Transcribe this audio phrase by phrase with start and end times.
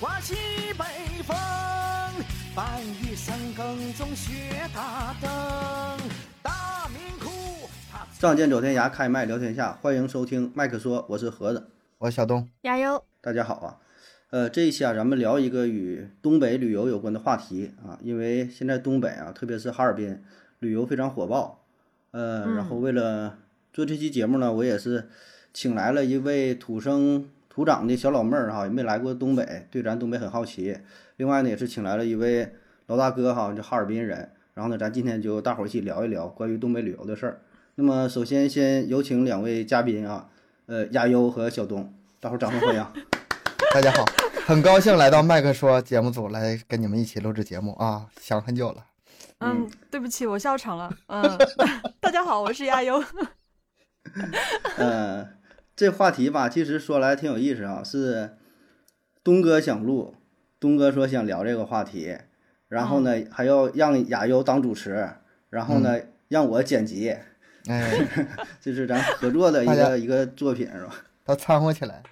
[0.00, 0.34] 刮起
[0.78, 1.36] 北风，
[2.56, 4.32] 半夜三更中雪
[4.74, 5.30] 打灯。
[6.42, 11.66] 大明窟，它仗剑走天涯，开麦聊天下，欢迎收听麦克说，我是盒子，
[11.98, 13.04] 我是小东，加油！
[13.20, 13.76] 大家好啊。
[14.30, 20.22] 呃，这一期啊，咱们聊一个与东北旅游有关的话题啊，因为现在东北啊，特别是哈尔滨，
[20.60, 21.62] 旅游非常火爆。
[22.12, 23.36] 呃，然后为了
[23.70, 25.10] 做这期节目呢，我也是
[25.52, 30.78] 请来了一位土生土长的小老妹儿哈，也没来过东北，对咱东北很好奇。
[31.16, 32.54] 另外呢，也是请来了一位
[32.86, 34.30] 老大哥哈，就哈尔滨人。
[34.54, 37.42] 然后呢，咱今天就大伙儿一起聊一聊关于东北旅游的事儿。
[37.74, 40.28] 那么，首先先有请两位嘉宾啊，
[40.66, 42.86] 呃，亚优和小东，大伙儿掌声欢迎。
[43.74, 44.04] 大家好，
[44.46, 48.84] 很高兴来到麦克说节目组来跟你们一起录制节目啊，想很久了。
[49.38, 50.90] 嗯，对不起，我笑场了。
[51.06, 51.22] 嗯，
[52.00, 53.02] 大家好，我是亚优。
[54.76, 55.26] 呃，
[55.80, 58.36] 这话题吧，其实说来挺有意思啊，是
[59.24, 60.14] 东哥想录，
[60.60, 62.18] 东哥说想聊这个话题，
[62.68, 65.08] 然后呢还要让亚优当主持，
[65.48, 67.16] 然后呢让我剪辑，
[67.66, 68.06] 哎，
[68.60, 70.94] 这是咱合作的一个一个作品是吧？
[71.24, 72.02] 都掺和起来。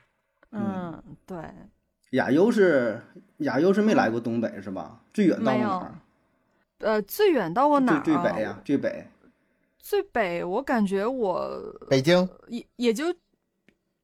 [0.52, 1.36] 嗯，对，
[2.12, 2.98] 亚优是
[3.40, 5.02] 亚优是没来过东北是吧？
[5.12, 5.94] 最远到哪儿？
[6.78, 8.02] 呃，最远到过哪儿、啊？
[8.02, 9.06] 最最北呀、最北。
[9.78, 13.14] 最北，我感觉我北京，也也就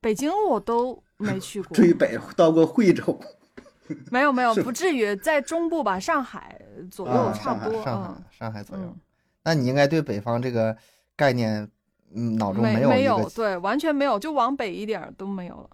[0.04, 1.72] 北京我都没去过。
[1.74, 3.18] 最北到过惠州，
[4.12, 7.82] 没有没有，不至于在中部吧，上海左右啊差不多。
[7.82, 9.00] 上海嗯，上海左右嗯。
[9.44, 10.76] 那你应该对北方这个
[11.16, 11.66] 概念，
[12.14, 15.70] 嗯，脑中没有一个有，对，完全没有，就往北一点儿都没有了。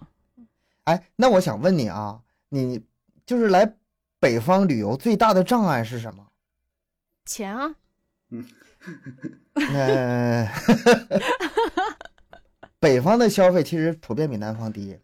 [0.85, 2.81] 哎，那我想问你啊，你
[3.27, 3.75] 就是来
[4.21, 6.25] 北方旅游最大的障碍是什么？
[7.25, 7.75] 钱啊，
[9.55, 10.49] 呃，
[12.81, 14.99] 北方的消费其实普遍比南方低。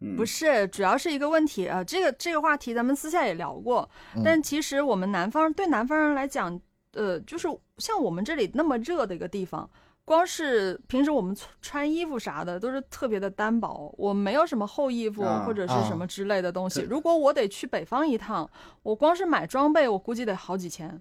[0.00, 6.58] 嗯，不是，主要是一个问题啊、呃这个这个话题咱们私下也聊过，嗯但其实我们南方对南方人来讲，
[6.94, 7.46] 呃，就是
[7.78, 9.68] 像我们这里那么热的一个地方，
[10.04, 16.80] 光是平时我们穿穿衣服啥的都是特别的单薄，我没有什么厚衣服啊或者是什么之类的东西。
[16.80, 18.50] 对如果我得去北方一趟，
[18.82, 21.00] 我光是买装备，我估计得好几千。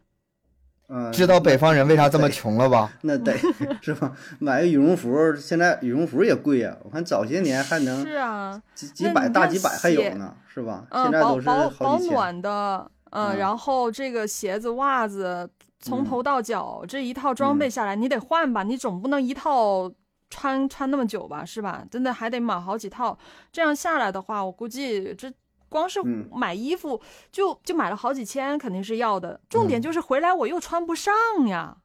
[0.95, 2.91] 嗯，知道北方人为啥这么穷了吧？
[3.01, 3.35] 那得
[3.81, 4.11] 是吧？
[4.37, 10.85] 买个羽绒服，现在羽绒服也贵呀、我看早些年还能是啊，几几百、大几百还有呢，是吧？
[10.91, 11.97] 嗯，现在都是保保。
[11.97, 15.49] 保暖的，嗯，嗯然后这个鞋子、袜子
[15.79, 18.61] 从嗯头到脚、这一套装备嗯下来，你得换吧？
[18.61, 19.91] 你总不能一套
[20.29, 21.43] 穿穿那么久吧？
[21.43, 21.83] 是吧？
[21.89, 23.17] 真的还得买好几套，
[23.51, 25.31] 这样下来的话，我估计这
[25.73, 27.01] 光是嗯买衣服
[27.31, 29.41] 就就买了好几千，肯定是要的。
[29.49, 31.13] 重嗯点就是回来我又穿不上
[31.47, 31.77] 呀。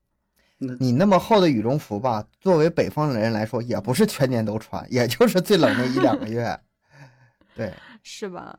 [0.59, 6.61] 你那么厚的羽绒服吧，作为北方人来说，也不是全年都穿，也就是最冷的一两个月。
[7.55, 7.73] 对，
[8.03, 8.59] 是吧？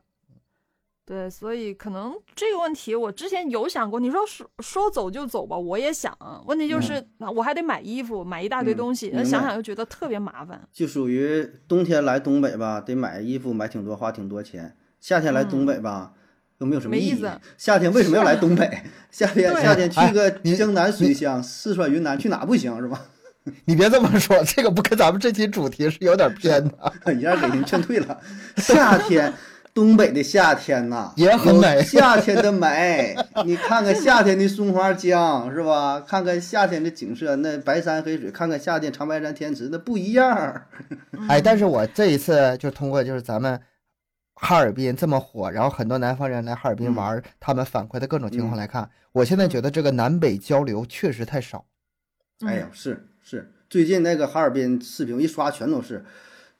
[1.04, 3.98] 对，所以可能这个问题我之前有想过。
[3.98, 6.16] 你说说说走就走吧，我也想。
[6.46, 10.66] 问题就是，那我还得买衣服，买一大堆嗯东西，想想又觉得特别麻烦。
[10.72, 14.76] 就属于冬天来东北吧，得买衣服买挺多，花挺多钱。
[15.00, 16.12] 夏天来东北吧，
[16.58, 17.30] 又没有什么意思。
[17.56, 18.70] 夏天为什么要来东北？
[19.10, 23.02] 夏天夏天去个江南水乡、四川云南，去哪不行是吧？
[23.64, 26.92] 你别这么说，这个不跟咱们这期主题是有点偏的。
[27.14, 28.20] 一下给您劝退了。
[28.58, 29.32] 夏天，
[29.72, 35.98] 东北的夏天呐，也很美夏天的美，你看看夏天的松花江是吧？
[36.06, 40.66] 看看夏天的景色，那白山黑水，看看夏天长白山天池，那不一样儿。
[41.26, 43.58] 哎，但是我这一次就通过就是咱们
[44.42, 51.66] 哈尔滨这么火，然后很多南方人来哈尔滨玩儿，他们反馈的各种情况来看，我现在觉得这个南北交流确实太少。
[52.40, 56.06] 哎呀，是是，最近那个哈尔滨视频一刷全都是，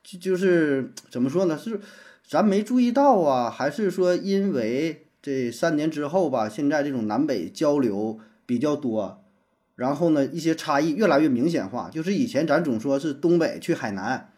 [0.03, 1.57] 就就是怎么说呢？
[1.57, 1.81] 是
[2.29, 9.25] 咱没注意到啊，还是说因为这三年之后吧，现在这种南北交流比较多，
[9.75, 11.89] 然后呢，一些差异越来越明显化。
[11.91, 14.30] 就是以前咱总说是东北去海南，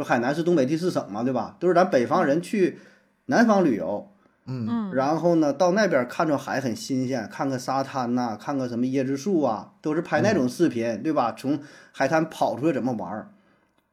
[0.00, 1.56] 说海南是东北第四省嘛，对吧？
[1.60, 2.78] 都是咱北方人去
[3.26, 4.10] 南方旅游，
[4.46, 11.34] 嗯，嗯，然后呢，到那边看着海很新鲜，看看沙滩呐、看看什么椰子树啊，都是拍那种视频，对吧？
[11.36, 11.60] 从
[11.92, 13.28] 海滩跑出去怎么玩儿？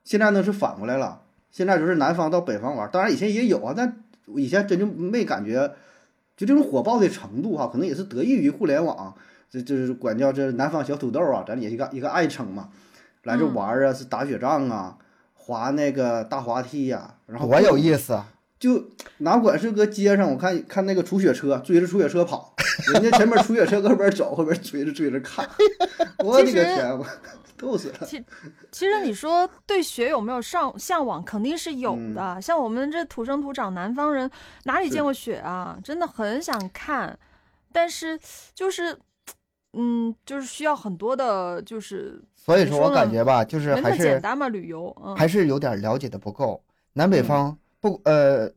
[0.05, 1.21] 现在呢是反过来了，
[1.51, 4.01] 现在就是南方到北方玩儿，当然以前也有啊，但
[4.35, 5.73] 以前真就没感觉，
[6.37, 9.13] 就这种火爆的程度哈、可能也是得益于互联网，
[9.49, 12.69] 这就是管叫这南方小土豆啊，咱也一个一个爱称嘛，
[13.23, 14.97] 来这嗯玩儿啊，是打雪仗啊，
[15.47, 18.33] 滑那个大滑梯呀、然后多有意思啊！
[18.59, 18.83] 就
[19.19, 22.53] 哪管是搁街上，我看看那个除雪车追着除雪车跑，
[22.91, 25.47] 人家前面除雪车搁后边走，后边追着追着看，
[26.19, 27.05] 我的个天，我
[27.55, 28.05] 逗死了。
[28.05, 28.21] 其
[28.73, 32.41] 其实你说对雪有没有上向往，肯定是有的。
[32.41, 34.29] 像我们这土生土长南方人，
[34.65, 35.77] 哪里见过雪啊？
[35.81, 37.17] 真的很想看，
[37.71, 38.19] 但是
[38.53, 38.97] 就是，
[39.77, 46.63] 嗯，就是需要很多的，就是所以说我感觉吧，就是没那么还是简单嘛，旅游，嗯，还是有点了解的不够。
[46.93, 48.51] 南北方不呃，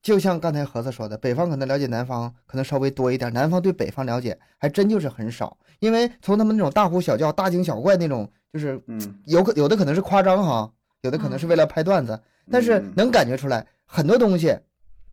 [0.00, 5.58] 就像刚才盒子说的，北方可能了解南方可能稍微多一点，南方对北方了解还真就是很少。
[5.80, 12.20] 因为从他们那种大呼小叫、大惊小怪那种，就是嗯，有可有的可能是夸张哈，有的可能是为了拍段子，
[12.50, 14.56] 但是嗯能感觉出来很多东西，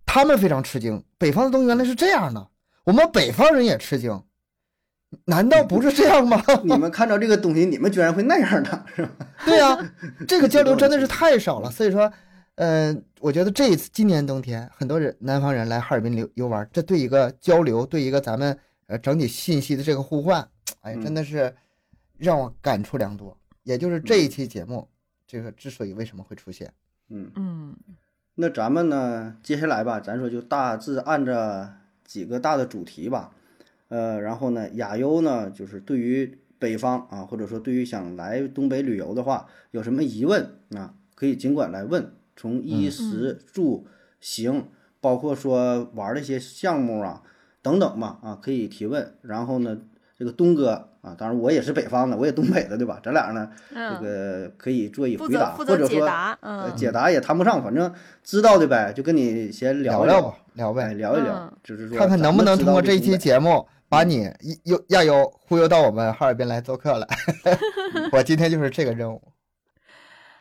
[0.06, 1.04] 他们非常吃惊。
[1.18, 2.48] 北方的东西原来是这样的，
[2.83, 4.24] 我们北方人也吃惊，
[5.25, 6.42] 难道不是这样吗？
[6.63, 9.12] 你们看到这个东西，你们居然会那样的， 是吧？
[9.46, 9.94] 对呀、
[10.28, 11.69] 这个交流真的是太少了。
[11.72, 12.12] 所以说，
[12.56, 18.57] 嗯、我觉得这一次今年冬天，很多人南方人来哈尔滨游游玩，这对一个交流，对一个咱们
[18.88, 20.48] 呃整体信息的这个互换，
[20.81, 21.54] 哎，嗯真的是
[22.18, 23.38] 让我感触良多。
[23.63, 24.88] 也就是这一期节目，
[25.25, 26.72] 这个之所以为什么会出现，
[27.10, 27.75] 嗯，嗯
[28.36, 31.74] 那咱们呢，接下来吧，咱说就大致按着
[32.04, 33.31] 几个大的主题吧，
[33.90, 43.86] 呃，然后呢，亚优呢，就是对于北方啊，或者说对于想来东北旅游的话，有什么疑问啊，可以尽管来问，从衣食住
[44.20, 44.68] 行，
[45.00, 47.22] 包括说玩的一些项目啊
[47.62, 49.14] 等等吧，啊，可以提问。
[49.22, 49.78] 然后呢，
[50.18, 53.00] 这个东哥啊，当然我也是北方的，我也东北的，对吧？
[53.04, 57.94] 咱俩呢，这嗯，个可以做一回答，或者说解答，呃，嗯，解答也谈不上，反正
[58.24, 67.08] 知道的呗，就跟你先聊聊吧，聊哎，呗，聊一聊嗯，就是说看看能不能通过这一期节节目把你一悠亚优忽悠到我们哈尔滨来做客来。
[68.12, 69.22] 我今天就是这个任务。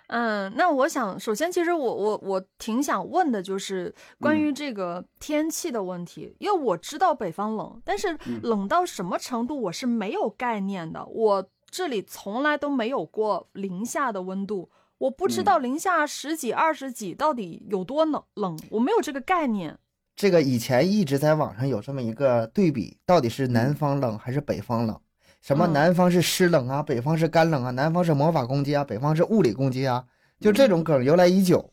[0.09, 11.07] 嗯，那我想，首先，其实我我我挺想问的，就是关于这个天气的问题，因为我知道北方冷，但是嗯冷到什么程度我是没有概念的。
[11.07, 14.69] 我这里从来都没有过零下的温度，
[14.99, 19.79] 我不知嗯道零下十几、二十几到底有多冷冷，我没有这个概念。
[20.17, 24.99] 这个以前一直在网上有这么一个对比，到底是南方冷还是北方冷？
[25.43, 30.05] 什么嗯南方是湿冷啊，北方是干冷啊，南方是魔法攻击啊，北方是物理攻击啊，
[30.41, 31.71] 就这种梗由来已久。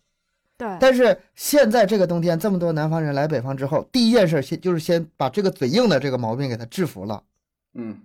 [0.57, 7.23] 对，但是现在这个冬天，这么多南方人来北方之后，第一件事先就是先把这个嘴硬的这个毛病给它制服了。
[7.73, 7.97] 嗯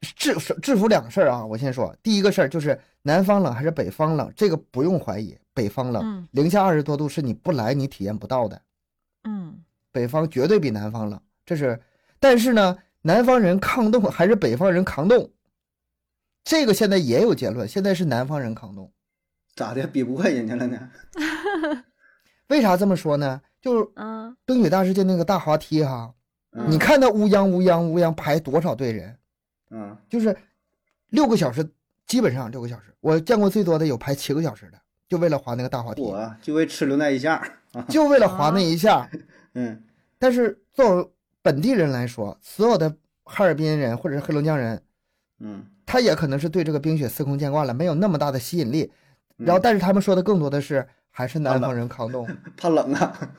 [0.00, 8.60] 制制服两个事儿啊，我先说，第一个事儿就是南方冷还是北方冷，这个不用怀疑，北方冷，嗯零下二十多度是你不来你体验不到的。
[9.24, 11.80] 嗯北方绝对比南方冷，这是。
[12.20, 15.32] 但是呢，南方人抗冻还是北方人抗冻，
[16.44, 18.92] 这个现在也有结论，现在是南方人抗冻。
[19.54, 20.90] 咋的，比不过人家了呢？
[22.48, 23.40] 为啥这么说呢？
[23.60, 26.14] 就是嗯冰雪大世界那个大滑梯哈，
[26.52, 29.18] 嗯你看那乌泱乌泱乌泱排多少队人，
[29.70, 30.36] 嗯就是
[31.08, 31.68] 六个小时，
[32.06, 32.94] 基本上六个小时。
[33.00, 37.42] 我见过最多的有排七个小时的，就为了滑那个大滑梯，我就为吃溜那一下，
[37.88, 39.08] 就为了滑那一下。
[39.54, 39.82] 嗯
[40.18, 41.10] 但是作为
[41.42, 42.94] 本地人来说，所有的
[43.24, 44.82] 哈尔滨人或者是黑龙江人，
[45.38, 48.90] 嗯，他也可能是对这个冰雪司空见惯了，没有那么大的吸引力。
[49.38, 52.26] 嗯然后，但是他们说的更多的是还是南方人抗冻。
[52.58, 53.30] 怕冷啊，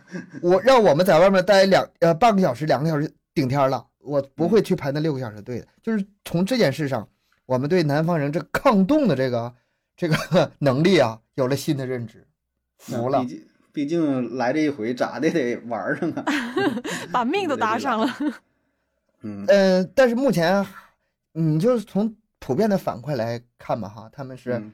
[0.42, 5.68] 我让我们在外面待两呃半个小时、两个小时顶天了，我不嗯会去排那六个小时队的。
[5.84, 7.06] 就是从这件事上，
[7.46, 9.54] 我们对南方人这抗冻的这个
[9.98, 12.26] 这个能力啊，有了新的认知，
[12.78, 13.46] 服了毕。
[13.70, 16.26] 竟毕竟来这一回，咋的得玩上啊。
[17.12, 18.08] 把命都搭上了。
[19.22, 20.66] 嗯嗯、但是目前，
[21.34, 24.74] 你就是从普遍的反馈来看吧，哈，他们是、嗯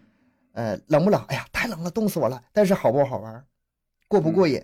[0.54, 1.22] 呃冷不冷？
[1.28, 2.42] 哎呀，太冷了，冻死我了。
[2.54, 3.44] 但是好不好玩？
[4.08, 4.64] 过不嗯过瘾？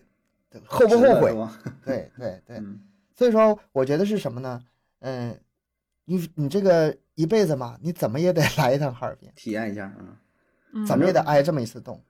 [0.66, 1.36] 后不后悔？
[1.86, 2.58] 对对对。
[2.58, 2.80] 嗯
[3.14, 4.62] 所以说，我觉得是什么呢？
[5.00, 5.40] 嗯，
[6.06, 10.18] 你你这个一辈子嘛，你怎么也得来一趟哈尔滨，体验一下啊。
[10.74, 12.02] 嗯怎么也得挨这么一次冻。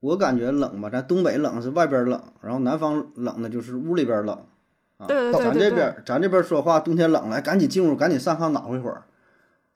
[0.00, 4.36] 我感觉冷吧，咱东北冷是外边冷，然后南方冷呢就是屋里边冷。
[4.96, 9.02] 啊，对对对咱这边咱这边说话，冬天冷了，赶紧进屋，赶紧上炕暖和一会儿。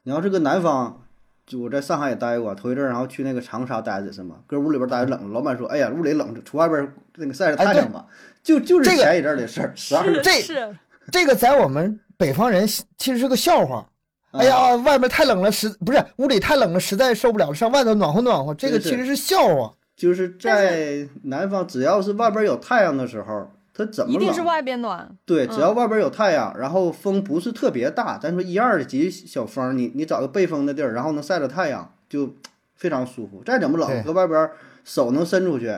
[0.03, 1.03] 你要是个南方，
[1.47, 4.37] 就我在上海也待过，头一阵儿然后去那个长沙待着是吗？
[4.47, 8.07] 搁屋里边待着冷，老板说，哎呀，屋里冷，出外边那个晒晒太阳吧。
[8.43, 10.21] 就就是这个前一阵儿的事儿，十二月。
[10.23, 10.77] 这是
[11.11, 13.87] 这个在我们北方人其实是个笑话。
[14.31, 18.53] 啊哎呀，外面太冷了，实不是屋里太冷了，实在受不了了，上外头暖和暖和。
[18.53, 19.73] 这个其实是笑话。
[19.97, 25.17] 就是在南方，只要是外边有太阳的时候，它怎么冷一定是外边暖。
[25.25, 32.35] 对，只要嗯外边有太阳，然后风不是特别大，咱说一二级小风，你你找个背风的地儿，然后能晒着太阳，就
[32.75, 33.43] 非常舒服。
[33.45, 34.51] 再怎么冷，搁外边
[34.85, 35.73] 手能伸出去，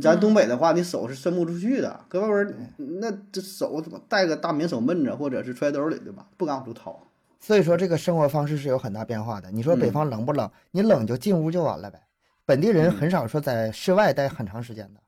[0.00, 2.54] 咱东北的话，你手是伸不出去的，搁外边儿
[3.00, 6.26] 那这手怎么带个大棉手闷着，或者是揣兜里对吧？
[6.38, 7.06] 不敢往出掏。
[7.38, 9.50] 所以说这个生活方式是有很大变化的。
[9.50, 10.50] 你说北嗯方冷不冷？
[10.70, 12.00] 你冷就进屋就完了呗。
[12.44, 15.00] 本地人嗯很少说在室外待很长时间的，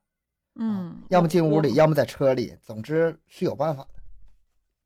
[0.56, 3.88] 嗯，要么进屋里，要么在车里，总之是有办法的。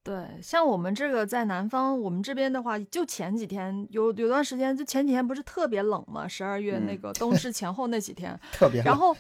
[0.03, 9.17] 对，像我们这个在南方，我们这边的话，就前几天有有段时间，就前几天不是特别冷嘛，十二月那嗯个冬至前后那几天， 特别冷然后。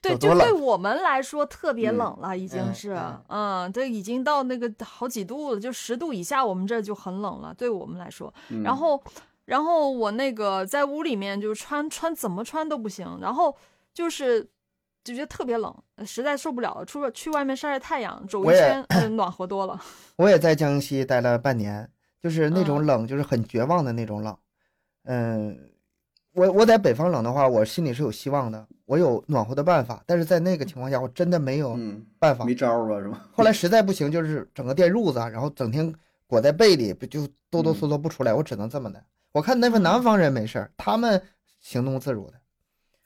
[0.00, 2.92] 对，就对我们来说特别嗯冷了，已经嗯是，
[3.28, 8.30] 嗯嗯，已经到那个好几度了，就十度以下，我们这就很冷了，对我们来说。
[8.50, 9.02] 嗯然后，
[9.46, 13.54] 然后我那个在屋里面就穿穿怎么穿都不行，然后
[13.92, 14.42] 就是
[15.02, 15.74] 就觉得特别冷，
[16.06, 19.78] 实在受不了了，出了去外面晒晒太阳，走一圈，呃， 暖和多了。
[20.16, 24.34] 我也在江西待了半年，就是那种嗯冷，就是很绝望的那种冷。
[25.04, 25.58] 嗯，
[26.32, 32.46] 我我在北方冷的话，我心里是有希望的，我有暖和的办法，但是在那个情况下，我真的没有嗯，办法。
[32.46, 33.28] 没招儿啊，是吧？
[33.30, 35.92] 后来 实在不行，就是整个电褥子啊，然后整天
[36.26, 39.04] 裹在被里，不就哆哆嗦嗦不出来，我只能这么的。
[39.34, 41.20] 我看那份南方人没事儿，他们
[41.60, 42.40] 行动自如的，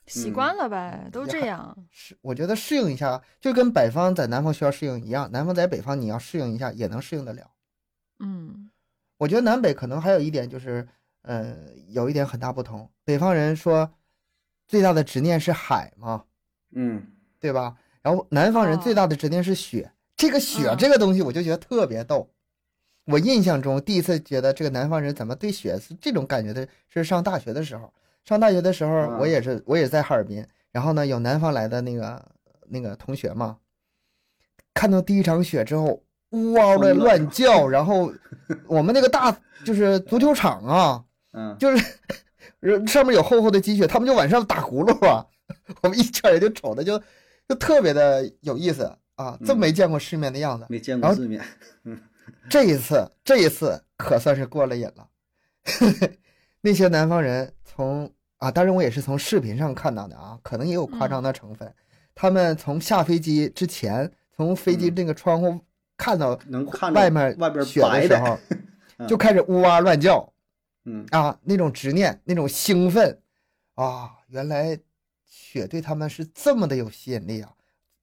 [0.05, 1.75] 习嗯惯了呗，都这样。
[1.89, 7.49] 是我觉得适应一下，就跟北方在南方需要适应一样，南方在北方你要适应一下也能适应得了。
[8.19, 8.69] 嗯
[9.17, 10.87] 我觉得南北可能还有一点就是，
[11.23, 11.57] 呃，
[11.87, 12.89] 有一点很大不同。
[13.03, 13.91] 北方人说
[14.67, 16.23] 最大的执念是海嘛，
[16.71, 17.05] 嗯
[17.39, 17.75] 对吧？
[18.03, 19.91] 然后南方人哦最大的执念是雪。
[20.15, 22.29] 这个雪嗯这个东西，我就觉得特别逗。
[23.09, 27.91] 我印象中第一次觉得这个南方人怎么对雪是这种感觉的，是上大学的时候。
[28.25, 32.23] 上大学的时候，啊我也是我也在哈尔滨，然后呢有南方来的那个
[32.67, 33.57] 那个同学嘛，
[34.73, 38.13] 看到第一场雪之后，呜嗷的乱叫，然后
[38.67, 39.35] 我们那个大
[39.65, 41.83] 就是足球场啊， 嗯，就是
[42.61, 45.25] 呃上面有厚厚的积雪，他们就往上打轱辘啊，
[45.81, 47.01] 我们一圈人就瞅着就
[47.47, 50.67] 就特别的有意思啊，这么没见过世面的样子。
[50.69, 51.41] 没见过世面。
[52.49, 55.09] 这一次，这一次可算是过了瘾了。
[56.61, 61.73] 那些南方人从啊，当然我也是从视频上看到的啊，可能也有夸张的成分。
[62.15, 65.59] 他们从下飞机之前，从飞机嗯那个窗户
[65.95, 68.39] 看到能看着外面外边雪的，的时候，
[68.97, 70.33] 嗯 就开始呜哇乱叫
[70.85, 73.21] 嗯啊，那种执念，那种兴奋
[73.75, 74.77] 啊，原来
[75.25, 77.53] 雪对他们是这么的有吸引力啊！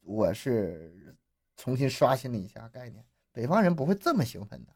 [0.03, 1.15] 我是
[1.57, 3.05] 重新刷新了一下概念，
[3.37, 4.73] 北方人不会这么兴奋的，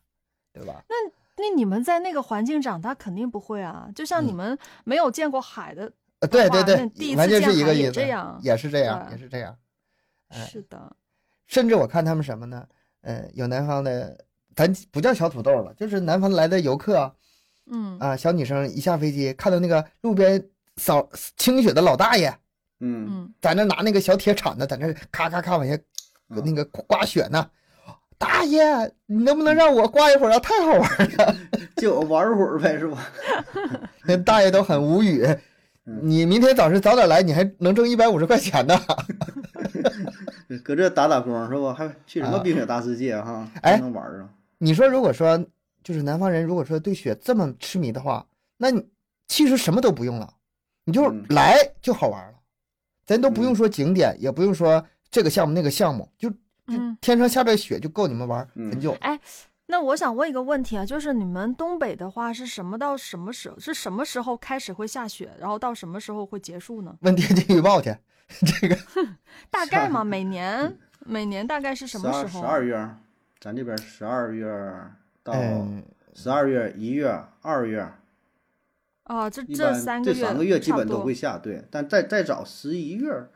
[0.52, 0.84] 对吧？
[0.86, 0.94] 那
[1.38, 3.88] 那你们在那个环境长大，肯定不会啊。
[3.94, 9.56] 就像你嗯们没有见过海的，呃，对对对，一完全次见海是一个意思，也这样也是这样，也是这样。
[10.28, 10.94] 哎是的，
[11.46, 12.68] 甚至我看他们什么呢？
[13.00, 14.22] 呃，有南方的，
[14.54, 17.14] 咱不叫小土豆了，就是南方来的游客啊，
[17.70, 22.28] 嗯啊小女生一下飞机，看到那个路边扫清雪的老大爷，
[22.80, 25.74] 嗯嗯，在那拿那个小铁铲子，在那咔咔咔往下
[26.28, 27.50] 嗯那个刮雪呢。
[28.20, 28.62] 大爷，
[29.06, 30.38] 你能不能让我挂一会儿啊？
[30.40, 31.36] 太好玩了！
[31.76, 32.98] 就我玩会儿呗，是吧？
[34.04, 35.24] 那大爷都很无语。
[35.86, 38.78] 嗯你明天早上早点来，你还能挣一百五十块钱呢。
[40.62, 41.72] 搁这打打工是吧？
[41.74, 43.48] 还去什么啊冰雪大世界哈？
[43.62, 44.28] 哎还能玩儿啊？
[44.58, 45.42] 你说，如果说
[45.82, 48.24] 就是南方人，如果说对雪这么痴迷的话，
[48.58, 48.86] 那你
[49.26, 50.32] 其实什么都不用了，
[50.84, 52.34] 你就嗯来就好玩了，
[53.06, 56.36] 咱都不用嗯说景点，也不用说这个项目那个项目，就就
[56.66, 58.96] 嗯天上下着雪就够你们玩嗯很久。
[59.66, 63.56] 那我想问一个问题啊，就是你们东北的话是什么到什么时候？
[63.60, 66.92] 是什么时候开始会下雪，然后到什么时候会结束呢？
[67.02, 67.96] 问天气预报去，
[68.60, 68.76] 这个
[69.48, 70.76] 大概嘛，每年
[71.06, 72.40] 每年大概是什么时候？
[72.40, 72.96] 十二月，
[73.38, 74.48] 咱这边十二月
[75.22, 77.88] 到嗯，十二月、一月、二月，
[79.04, 81.38] 啊，这这三个这三个月基本都会下。
[81.38, 83.28] 对，但再再早十一月，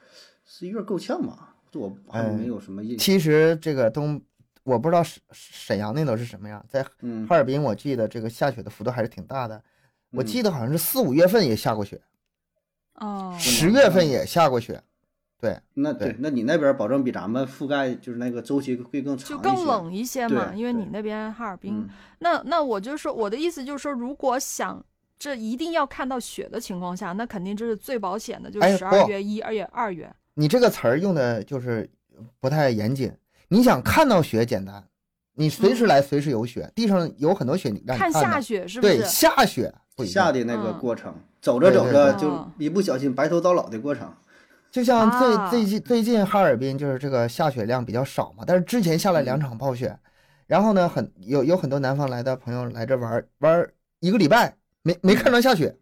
[0.45, 1.54] 十一月够呛吧？
[1.75, 2.99] 这我没有什么印象。
[2.99, 4.21] 其实这个东，
[4.63, 9.61] 我不知道沈沈阳那头是什么样，在嗯，哈尔滨，我记得这个下雪的幅度还是挺大的。
[10.11, 12.01] 我嗯记得好像是四五月份也下过雪，
[12.95, 14.81] 哦，十月份也下过雪。
[15.41, 19.43] 对，对那对，那你那边保证比咱们覆盖就是那个周期会更长就一些。
[19.43, 21.75] 更冷一些嘛，因为你那边哈尔滨。
[21.75, 21.89] 嗯，
[22.21, 24.83] 那那我就说，我的意思就是说，如果想
[25.19, 30.11] 这一定要看到雪的情况下，那肯定这是最保险的，就哎是十二月、一、二月、二月。
[30.35, 31.89] 你这个词儿用的就是
[32.41, 33.13] 不太严谨。
[33.49, 34.85] 你想看到雪简单，
[35.35, 39.05] 你随时来随时有雪，地上有很多雪，你看看下雪是不是对？
[39.07, 40.27] 下雪不一样。
[40.27, 44.13] 下的那个嗯过程，走着走着就一不小心白头到老的过程。
[44.71, 49.97] 就像最、啊最近最近哈尔滨就是这个下雪量比较少嘛，但是之前下了两场暴雪，
[50.49, 55.77] 然后呢，很有有很多南方来的朋友来这玩儿玩儿一个礼拜，没没看着下雪，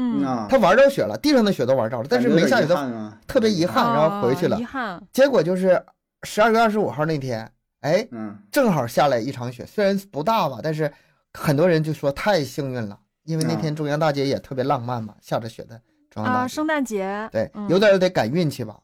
[0.00, 4.64] 嗯，啊，他玩着雪了，地上的雪都玩着了，但是没下雪，他憾啊，特别遗憾，然后回去了啊遗。
[4.64, 5.84] 憾，结果就是
[6.22, 7.50] 十二月二十五号那天，
[7.80, 10.92] 哎，嗯正好下来一场雪，虽然不大吧，但是
[11.34, 16.54] 很多人就说太幸运了，因为那天中央大街也特别浪漫嘛，下着雪的中央啊，大街。
[16.54, 18.78] 圣诞节，对，嗯有点儿得赶运气吧。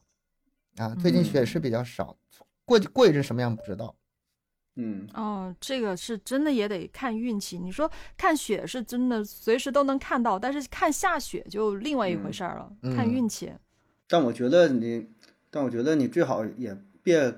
[0.77, 2.13] 啊，最近嗯雪是比较少，
[2.65, 3.95] 过过一阵什么样不知道。
[4.75, 7.57] 嗯哦，这个是真的也得看运气。
[7.57, 13.53] 你说看雪是真的随时都能看到，但是看下雪就另外一回事儿了，嗯看运气。
[14.07, 15.07] 但我觉得你，
[15.49, 17.33] 但我觉得你最好也别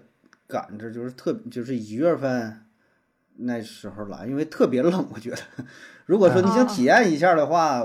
[0.48, 2.66] 赶着，就是特就是一月份
[3.36, 5.08] 那时候来，因为特别冷。
[5.14, 5.38] 我觉得，
[6.08, 7.82] 如果说你想体验一下的话，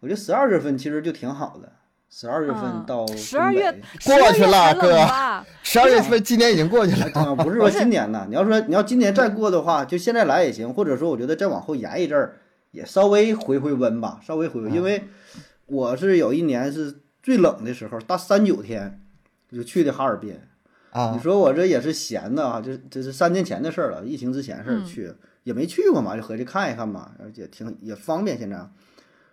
[0.00, 1.72] 我觉得十二月份其实就挺好的。
[2.14, 5.46] 十二月份嗯到12月东北过去了12月才冷哥？
[5.62, 12.36] 十二月份今年已经过去了，啊， 不是说今年呢，你要说你要今年再过的话，就现在来也行，或者说我觉得再往后延一阵儿，
[12.72, 15.04] 也稍微回回温吧，稍微回温，因为
[15.64, 19.00] 我是有一年是最冷的时候，大三九天
[19.50, 20.38] 就去的哈尔滨。
[20.90, 25.10] 啊你，说我这也是闲的啊，这这是三年前的事儿了，疫情之前事儿嗯去、
[25.44, 28.68] 也没去过嘛，就合计看一看嘛，而且挺也方便现在。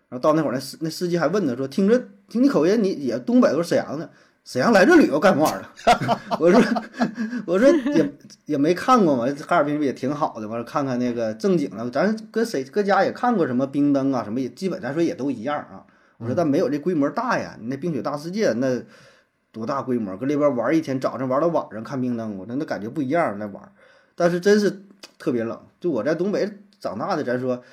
[0.09, 4.09] 然后到那会儿，那司那司机还问他说：“听着听你口音，你也东北，都是沈阳的，
[4.43, 5.65] 沈阳来这旅游干么玩意儿？”
[6.39, 6.59] 我说
[7.45, 8.13] ：“我说也
[8.45, 15.85] 也没看过嘛，哈尔滨不也挺好的嘛，看看那个正经的，咱搁谁搁家也看过什么冰灯啊，什么也基本咱说也都一样啊。
[16.17, 18.81] 我说但没有这规模大呀，你那冰雪大世界那
[19.51, 20.17] 多大规模？
[20.17, 23.71] 搁那边玩一天，早上玩到晚上看冰灯，我说那感觉不一样那玩。
[24.15, 24.81] 但是真是
[25.17, 26.49] 特别冷，就我在东北
[26.79, 27.63] 长大的，咱说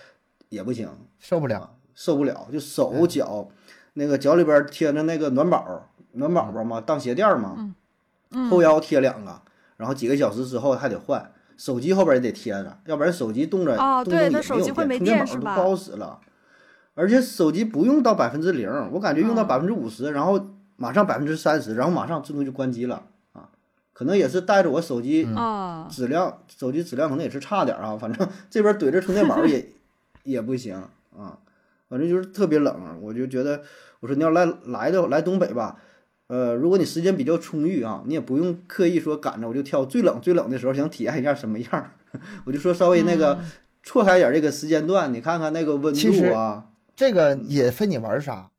[0.48, 0.88] 也不行，
[1.18, 1.75] 受不了。
[1.96, 3.48] 受不了，就手脚
[3.94, 7.74] 那个脚里边贴着那个暖宝，暖宝宝嘛，当鞋垫儿嘛，
[8.30, 9.40] 嗯后腰贴两个，
[9.76, 11.32] 然后几个小时之后还得换。
[11.56, 16.20] 手机后边也得贴着，要不然手机冻着哦冻着也没有对那手机会没充电宝都不好使了。
[16.94, 20.38] 而且手机不用到百分之零，我感觉用到嗯百分之五十，然后
[20.76, 23.48] 马上百分之三十，然后马上自动就关机了啊。
[23.94, 25.26] 可能也是带着我手机
[25.90, 29.66] 质量，手机质量可能也是差点儿啊，反正这边怼着充电宝也
[30.24, 30.74] 也不行
[31.16, 31.38] 啊，
[31.88, 33.62] 反正就是特别冷，我就觉得，
[34.00, 35.78] 我说你要来来的来东北吧，
[36.26, 41.92] 呃，如果你时间比较充裕啊，你也不用刻意说赶着我就挑最冷最冷的时候想体验一下什么样儿，
[42.46, 43.46] 我就说稍微那个嗯。
[43.88, 48.50] 错开点儿这个时间段，你看看那个温度啊，这个也分你玩啥，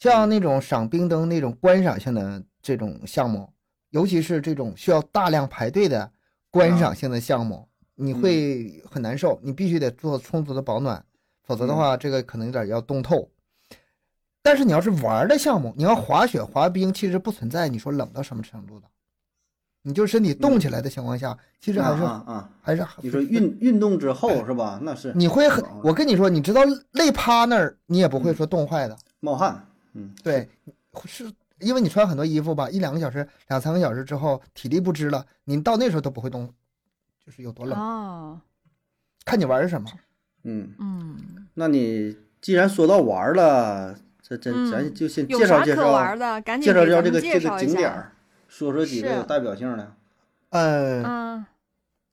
[0.00, 3.52] 像那种赏冰灯那种观赏性的这种项目，
[3.90, 6.10] 尤其是这种需要大量排队的
[6.50, 11.04] 观赏性的项目，你会很难受，你必须得做充足的保暖，
[11.52, 13.28] 否则的话，这个可能有点要冻透。
[14.40, 18.86] 但是你要是玩的项目，你要滑雪、滑冰，其实不存在你说冷到什么程度的，
[19.82, 24.80] 你就身体冻起来的情况下，其实还是啊啊，还是你说运运动之后是吧？
[24.82, 26.62] 那是你会很，我跟你说，你知道
[26.92, 28.96] 累趴那儿，你也不会说冻坏的。
[29.20, 29.62] 冒汗，
[29.92, 30.48] 嗯，对，
[31.04, 36.50] 是因为你穿很多衣服吧，一两个小时、两三个小时之后，体力不支了，你到那时候都不会冻，
[37.26, 38.40] 就是有多冷，哦，
[39.26, 39.88] 看你玩什么。
[40.44, 40.74] 嗯。
[40.80, 46.40] 嗯，那你既然说到玩儿了，这这嗯咱就先介绍介绍的？
[46.42, 47.58] 赶紧介绍介绍这个这个。
[47.58, 48.12] 景点儿，
[48.48, 49.92] 说说几个有代表性的。
[50.50, 51.46] 嗯，嗯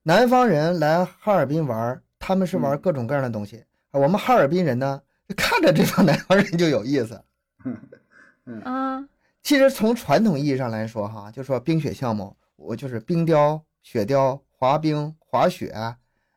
[0.03, 5.01] 南方人来哈尔滨玩，他们是玩嗯各种各样的东西，而我们哈尔滨人呢，
[5.35, 7.21] 看着这帮南方人就有意思。
[8.45, 9.07] 嗯
[9.41, 15.73] 其实从传统意义上来说，哈，就说冰雪项目，我就是冰雕、雪雕、滑冰、滑雪，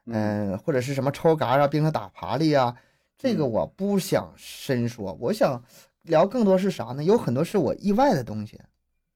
[0.06, 2.74] 嗯、或者是什么抽嘎啊、冰上打爬犁啊，
[3.22, 3.50] 这个嗯。
[3.50, 5.62] 我不想深说，我想
[6.02, 7.04] 聊更多是啥呢？
[7.04, 8.60] 有很多是我意外的东西，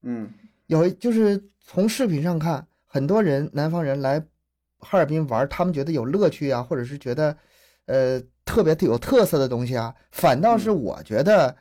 [0.02, 0.32] 嗯。
[0.66, 4.20] 有就是从视频上看，很多人南方人来
[4.78, 7.36] 哈尔滨玩，他们觉得有乐趣啊，或者是觉得
[7.86, 11.56] 呃特别有特色的东西啊，反倒是我觉得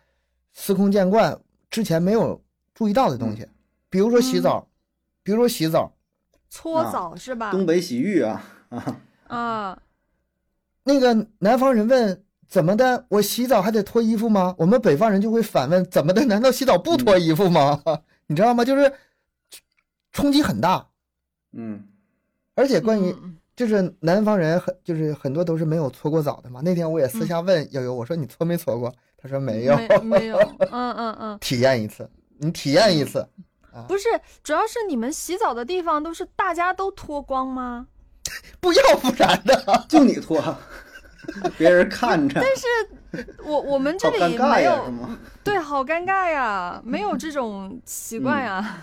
[0.53, 3.47] 司空见惯，之前没有注意到的东西，
[3.89, 4.67] 比如说洗澡，
[5.21, 5.95] 比如说洗澡，
[6.49, 7.51] 搓啊澡是吧？
[7.51, 9.81] 东北洗浴啊啊， 啊，
[10.83, 14.53] 那个南方人问怎么的，我洗澡还得脱衣服吗？
[14.57, 17.81] 我们北方人就会反问怎么的， 难道洗澡不脱衣服吗？
[18.27, 18.63] 你知道吗？
[18.63, 18.91] 就是
[20.11, 20.87] 冲击很大，
[21.53, 21.83] 嗯。
[22.55, 23.13] 而且关于
[23.55, 26.61] 就是南方人很就是很多都是没有搓过澡的嘛。
[26.63, 28.93] 那天我也私下问悠悠，我说你搓没搓过？
[29.17, 30.37] 他说没有，没没有，
[30.71, 33.27] 嗯嗯嗯， 体验一次，你体验一次。
[33.89, 34.07] 不是，
[34.41, 37.87] 主要是你们洗澡的地方都是大家都脱光吗？
[38.61, 40.41] 不要不然的，就你脱，
[41.57, 44.91] 别人看着，但是我我们这里没有，
[45.43, 48.77] 对，好尴尬呀，没有这种习惯呀。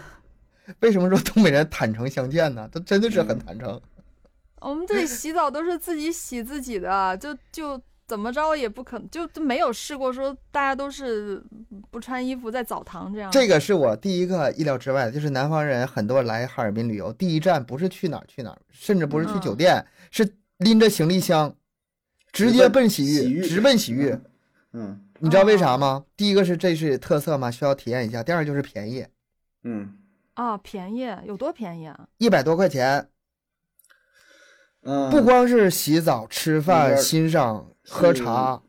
[0.81, 2.69] 为什么说东北人坦诚相见呢？
[2.73, 3.81] 他真的是很坦诚。
[4.61, 11.43] 我们这里洗澡都是自己洗自己的，就就怎么着也不可能，就就没有试过说大家都是
[11.91, 13.31] 不穿衣服在澡堂这样。
[13.33, 21.53] 这个是我第一个意料之外的，就是南方人很多来哈尔滨旅游，第一站不是去哪儿去哪儿，甚至不是去酒店，是拎着行李箱，
[22.33, 24.17] 直接奔洗浴，直奔洗浴。
[24.73, 26.05] 嗯你知道为啥吗？
[26.17, 29.07] 第一个是这是特色嘛，需要体验一下；第二就是便宜，
[29.63, 29.95] 嗯
[30.35, 32.09] 啊，便宜有多便宜啊？
[32.19, 33.09] 一百多块钱，
[34.83, 38.61] 嗯，不光是洗澡、吃饭、欣赏、喝茶，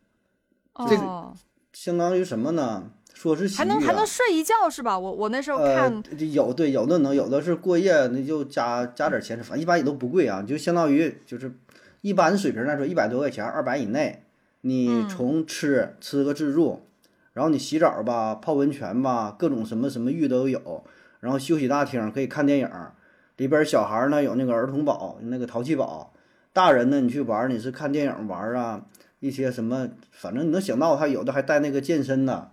[0.87, 1.33] 这个哦，
[1.71, 2.91] 相当于什么呢？
[3.15, 4.99] 说是洗还能还能睡一觉是吧？
[4.99, 11.57] 我我那时候呃看，，有对有的能，有的是过夜，那就加加点钱，反正一般也都不贵啊，就相当于就是
[12.03, 14.23] 一般水平来说，一百多块钱，二百以内，
[14.59, 16.81] 你嗯从吃吃个自助，
[17.31, 20.83] 然后你洗澡吧，泡温泉吧，各种什么什么浴都有，
[21.21, 22.69] 然后休息大厅可以看电影，
[23.37, 26.11] 里边小孩呢有那个儿童宝，那个淘气堡，
[26.51, 28.81] 大人呢你去玩你是看电影玩啊，
[29.21, 32.51] 一些什么，反正你能想到，还有的还带那个健身的。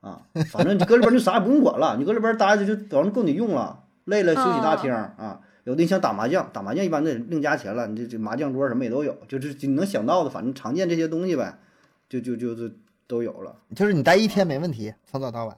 [0.00, 5.42] 啊，反正你搁里边就啥也不用管了，你搁里边儿待着就反正够你用了，累了休息大厅儿啊。
[5.70, 11.60] 有的你想打麻将，打麻将一般得另加钱了，你这这麻将桌什么也都有，就是你能想到的，反正常见这些东西呗，
[12.08, 12.74] 就就就就
[13.06, 13.56] 都有了。
[13.76, 15.56] 就是你待一天没问题，从早到晚。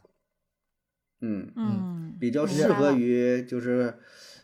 [1.23, 3.99] 嗯，嗯，比较适合于就是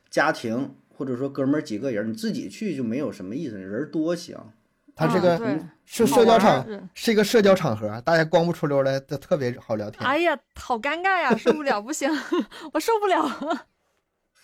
[0.08, 4.34] 家庭或者说哥们儿几个人，你自己去就没有什么意思，人多行。
[4.36, 4.54] 啊
[4.96, 10.04] 它这个对是好玩儿社交场，是是一个社交场合，大家光不出溜的，都特别好聊天。
[10.04, 12.10] 哎呀，好尴尬呀，受不了，不行，
[12.74, 13.66] 我受不了。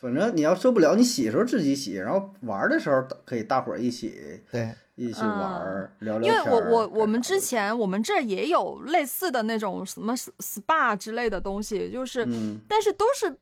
[0.04, 13.34] 反正你要受不了，你洗的时候自己洗，然后玩的时候可以大伙儿一起对，一起玩儿、聊聊嗯因为我我我们之前我们这儿也有类似的那种什么 SPA 之类的东西，就是、嗯但是都是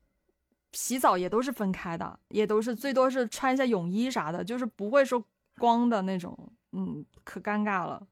[0.70, 5.20] 洗澡也都是分开的，也都是最多是穿一下泳衣啥的，就是不会说
[5.58, 8.06] 光的那种，嗯，可尴尬了。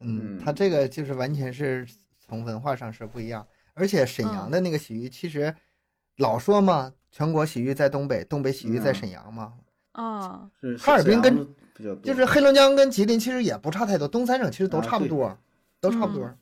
[0.00, 1.86] 嗯，嗯它这个就是完全是
[2.18, 5.54] 从文化上是不一样，而且沈阳的那个洗浴，其实
[6.16, 9.54] 老说嘛，全国洗浴在东北，东北洗浴在嗯沈阳嘛，
[9.92, 11.54] 啊，是哈尔滨跟
[12.02, 15.36] 就是黑龙江跟吉林其实也不差太多，东三省其实都差不多，
[15.80, 16.26] 都差不多。
[16.26, 16.38] 嗯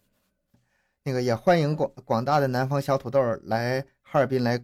[1.07, 4.59] 那个也欢迎广广大的南方小土豆来哈尔滨来，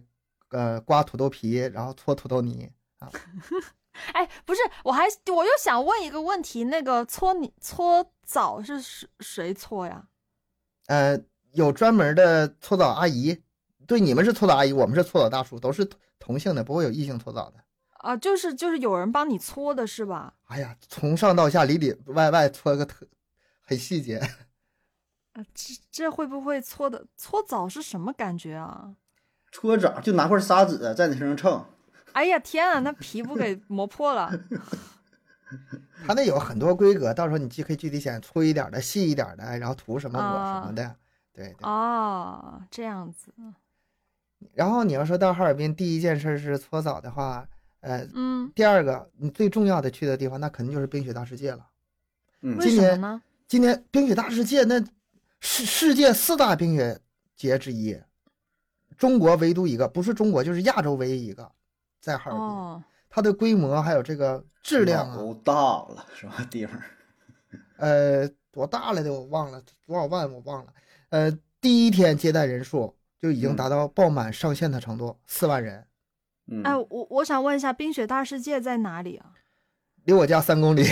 [0.49, 3.07] 呃，刮土豆皮，然后搓土豆泥啊。
[4.13, 10.07] 哎，不是，我还我又想问一个问题，那个搓泥搓澡是谁谁搓呀？
[10.87, 11.15] 呃，
[11.51, 13.39] 有专门的搓澡阿姨，
[13.91, 15.85] 对，你们是搓澡阿姨，我们是搓澡大叔，都是
[16.17, 17.57] 同性的，不会有异性搓澡的。
[17.89, 20.33] 啊，就是就是有人帮你搓的是吧？
[20.45, 23.05] 哎呀，从上到下里里外外搓个特
[23.59, 24.15] 很细节。
[25.33, 28.95] 啊，这这会不会搓的搓澡是什么感觉啊？
[29.51, 31.65] 搓澡就拿块砂纸在你身上蹭，
[32.13, 34.31] 哎呀天啊，那皮肤给磨破了。
[36.07, 40.95] 它那有很多规格，到时候你既可以具体选粗一点的、细一点的，然后涂什么抹什么的。
[41.33, 41.55] 对对。
[41.61, 43.33] 哦，这样子，
[44.53, 47.47] 然后你要说到哈尔滨，第一件事是搓澡的话，
[47.81, 51.67] 呃，嗯，第二个你最重要的去的地方，那肯定就是冰雪大世界了。
[52.41, 53.21] 嗯为今年什么呢？
[53.47, 54.83] 今年冰雪大世界那
[55.39, 56.99] 是世界四大冰雪
[57.35, 57.99] 节之一，
[58.97, 61.51] 中国唯独一个，不是中国就是亚洲唯一一个，
[61.99, 62.45] 在哈尔滨。
[62.45, 66.33] 哦，它的规模还有这个质量啊，都大了什么？
[66.49, 66.79] 地方
[67.77, 70.73] 呃，多大来的我忘了，多少万我忘了。
[71.09, 75.85] 呃，第一天接待人数就已经嗯达到爆满上限的程度，四万人，
[76.47, 79.33] 嗯，哎，我我想问一下，冰雪大世界在哪里啊？
[80.05, 80.83] 离我家三公里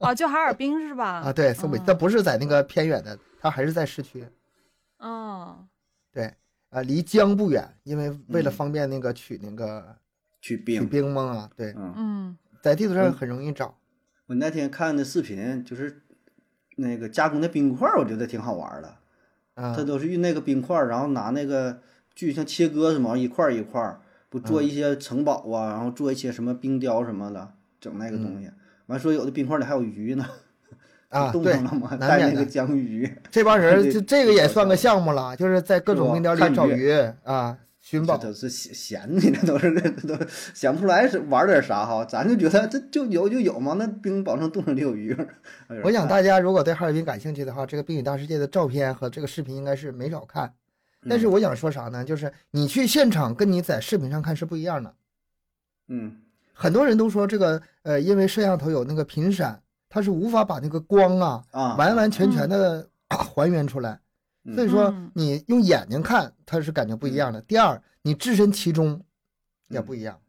[0.00, 1.22] 啊， 就哈尔滨是吧？
[1.24, 1.32] 啊。
[1.32, 4.22] 对，松北，嗯但不是在那个偏远的，它还是在市区。
[4.98, 5.66] 嗯，
[6.12, 6.34] 对，
[6.68, 9.96] 啊，离江不远，因为为了嗯方便那个取那个
[10.42, 13.74] 取冰取，冰嘛啊，对，嗯，嗯，在地图上很容易找。
[14.26, 16.02] 我那天看的视频就是
[16.76, 18.96] 那个加工的冰块儿，我觉得挺好玩儿的。
[19.54, 21.78] 啊他，都是用那个冰块儿，然后拿那个
[22.14, 27.48] 锯像切割什么一块儿一块儿，不做嗯一些城堡啊，然后做一些什么冰雕什么的，
[27.80, 28.50] 整那个东西。
[28.86, 30.26] 完说有的冰块里还有鱼呢，
[31.10, 31.96] 嗯啊， 对冻上，了吗？
[31.96, 33.10] 带那个难免的江鱼。
[33.30, 36.90] 这帮人 对就这个也算个项目了，就是在各种冰雕里找鱼
[37.24, 38.16] 啊，寻宝。
[38.18, 45.14] 这都是闲闲的，那都是这都想不出来是玩点啥哈，咱就觉得这就有就有嘛，那冰保证冻上里有鱼。
[45.68, 50.54] 哎我想大家如果对哈尔滨感兴趣的话，这个冰雪大世界的照片和这个视频应该是没少看。
[51.06, 52.02] 但是我想说啥呢？
[52.02, 54.94] 就是你去现场跟你在视频上看是不一样的。
[55.88, 56.16] 嗯
[56.54, 64.00] 很多人都说这个呃，因为摄像头有那个频闪，它是无法把那个光啊啊，完完全全的 还原出来。
[64.44, 67.40] 嗯所以说嗯你用眼睛看它是感觉不一样的。
[67.40, 69.02] 第二，你置身其中
[69.68, 70.20] 也不一样。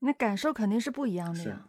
[0.00, 1.66] 那感受肯定是不一样的是呀。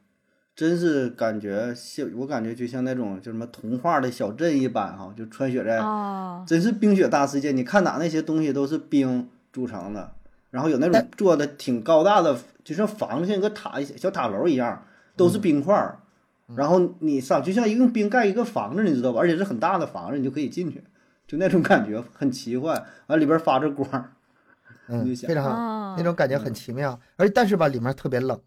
[0.53, 7.51] 真是感觉像我感觉就像那种就什么童话的小镇一般哈，就穿雪在，啊，真是冰雪大世界。
[7.53, 10.13] 你看哪那些东西都是冰组成的，
[10.49, 14.85] 然后有那种做的挺高大的，就像房子像个塔小塔楼一样，
[15.15, 15.99] 都是冰块儿。
[16.55, 19.21] 然后你上就像一用冰盖一个房子，你知道吧？
[19.21, 20.83] 而且是很大的房子，你就可以进去，
[21.32, 22.86] 就那种感觉很奇幻。
[23.08, 23.88] 完里边发着光，
[24.89, 28.38] 嗯，非常好那种感觉很奇妙，而但是吧里面特别冷，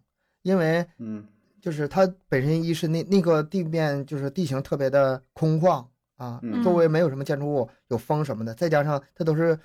[0.43, 1.25] 因为嗯
[1.63, 5.83] 就是它本身一是那那个地面就是地形特别的空旷
[6.19, 9.59] 啊，嗯周围没有什么建筑物，有风什么的，再加上它都是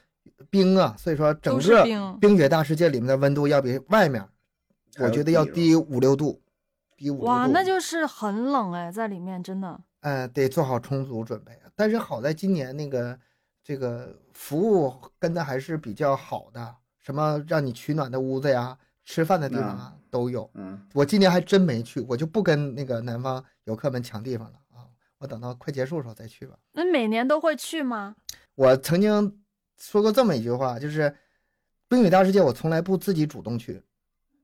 [0.49, 1.83] 冰啊，所以说整个
[2.21, 4.25] 冰，雪大世界里面的温度要比外面，
[4.97, 6.41] 我觉得要低低五六度，
[6.95, 7.27] 低五六度。
[7.27, 9.81] 哇，那就是很冷哎，在里面真的。
[10.01, 11.51] 呃，得做好充足准备。
[11.75, 13.17] 但是好在今年那个
[13.63, 20.49] 这个服务跟的还是比较好的，什么让你取暖的屋子呀、吃饭的地方啊都有。
[20.55, 24.87] 嗯我今年还真没去，我就不跟那个南方游客们抢地方了啊！
[25.19, 26.57] 我等到快结束的时候再去吧。
[26.71, 28.15] 那每年都会去吗？
[28.55, 29.39] 我曾经
[29.77, 31.15] 说过这么一句话，就是
[31.87, 33.81] 冰雪大世界，我从来不自己主动去，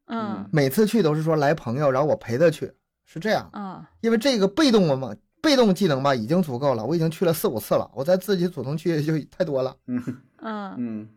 [0.05, 2.71] 嗯每次去都是说来朋友，然后我陪他去，
[3.03, 3.49] 是这样。
[3.51, 9.75] 啊因为这个被动嘛，被动技能吧已经足够了，我已经去了四五次了，我再自己主动去就太多了。
[9.85, 10.03] 嗯
[10.39, 11.09] 嗯，嗯，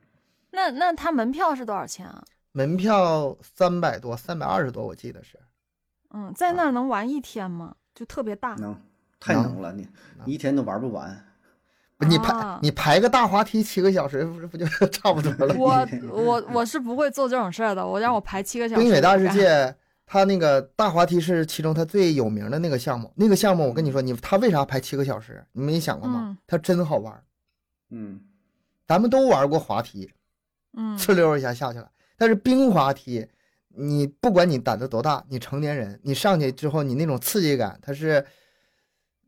[0.50, 2.22] 那那它门票是多少钱啊？
[2.52, 5.38] 门票三百多，三百二十多，我记得是。
[6.14, 7.74] 嗯，在那儿能玩一天吗？
[7.94, 8.54] 就特别大。
[8.54, 8.76] 能
[9.18, 11.24] 太能能了，你能一天都玩不完。
[12.08, 15.54] 你排、啊你排个大滑梯七个小时，不是不就 差不多了？
[15.58, 18.80] 我我我是不会做这种事儿的，我让我排七个小时。
[18.80, 19.74] 冰雪大世，界，
[20.11, 23.12] 它那个大滑梯是其中它最有名的那个项目。
[23.14, 25.44] 那个项目，我跟你说，你它为啥排七个小时？
[25.53, 26.25] 你没想过吗？
[26.29, 27.23] 嗯它真好玩。
[27.90, 28.18] 嗯
[28.87, 30.11] 咱们都玩过滑梯，
[30.73, 31.90] 嗯哧溜一下下去了。
[32.16, 33.27] 但是冰滑梯，
[33.68, 38.25] 你不管你胆子多大，你成年人，你上去之后，你那种刺激感，它是，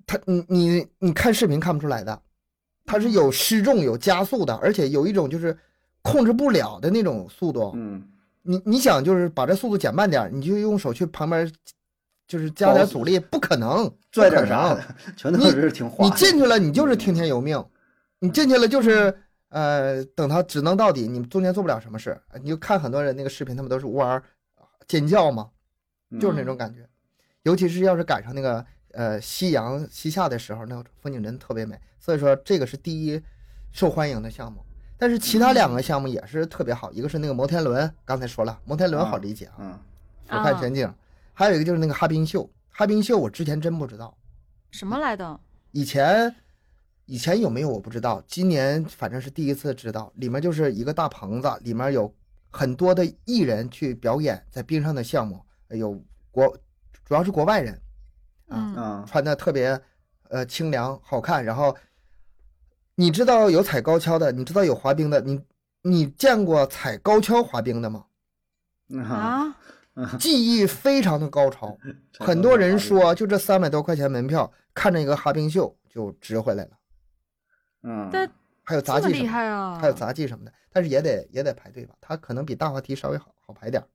[0.07, 2.23] 它你你你看视频看不出来的，
[2.87, 5.57] 它是有失重、有加速的，而且有一种就是
[6.01, 7.71] 控制不了的那种速度。
[7.77, 8.03] 嗯，
[8.42, 11.50] 你你想就是把这速度减慢点儿，你就用手去旁边，
[12.26, 14.83] 就是加点阻力，不可能，拽点啥的，
[15.16, 16.16] 全都是挺滑你的。
[16.16, 17.62] 进去了，你就是听天由命，
[18.18, 19.14] 你进去了就是
[19.50, 22.18] 呃，等他只能到底，你中间做不了什么事。
[22.42, 24.22] 你就看很多人那个视频，他们都是呜嗷
[24.87, 25.50] 尖叫嘛，
[26.20, 26.88] 就是那种感觉。
[27.42, 31.79] 尤其是要是赶上那个呃夕阳西下的时候，那个风景真特别美。
[31.98, 33.20] 所以说这个是第一
[33.72, 34.64] 受欢迎的项目。
[35.00, 39.78] 但是其他两个项目也是特别好，一个是那个摩天轮，刚才说了，摩天轮好理解啊，嗯
[40.26, 40.92] 俯瞰全景。
[41.32, 44.14] 还有一个就是那个哈冰秀，哈冰秀我之前真不知道。
[44.72, 45.40] 什么来的？
[45.72, 46.36] 以前
[47.06, 52.14] 以前有没有我不知道，今年反正是第一次知道，里面就是一个大棚子，里面有
[52.50, 55.98] 很多的艺人去表演在冰上的项目，呃有
[56.30, 56.46] 国
[57.04, 57.72] 主要是国外人
[58.48, 59.80] 啊，嗯啊穿的特别
[60.28, 61.74] 呃清凉好看，然后
[63.00, 65.40] 你知道有踩高跷的，你知道有滑冰的，你
[65.80, 68.04] 你见过踩高跷滑冰的吗？
[69.08, 69.56] 啊，
[69.94, 71.74] 啊，技艺非常的高超，
[72.20, 76.70] 很多人说就这三百多块钱门票，看着一个哈冰秀就值回来了。
[77.84, 78.30] 嗯，但
[78.64, 79.78] 还有杂技厉技什么的，害啊！
[79.80, 83.86] 还有杂技什么的，但是也得也得排队吧，它可能比大滑梯稍微好好排点儿。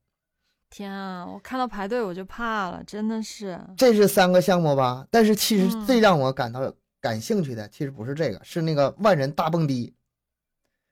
[0.71, 3.59] 天啊，我看到排队我就怕了，真的是。
[3.77, 5.05] 这是三个项目吧？
[5.11, 6.73] 但是其实嗯最让我感到
[7.05, 9.93] 感兴趣的，其实不是这个，是那个万人大蹦迪。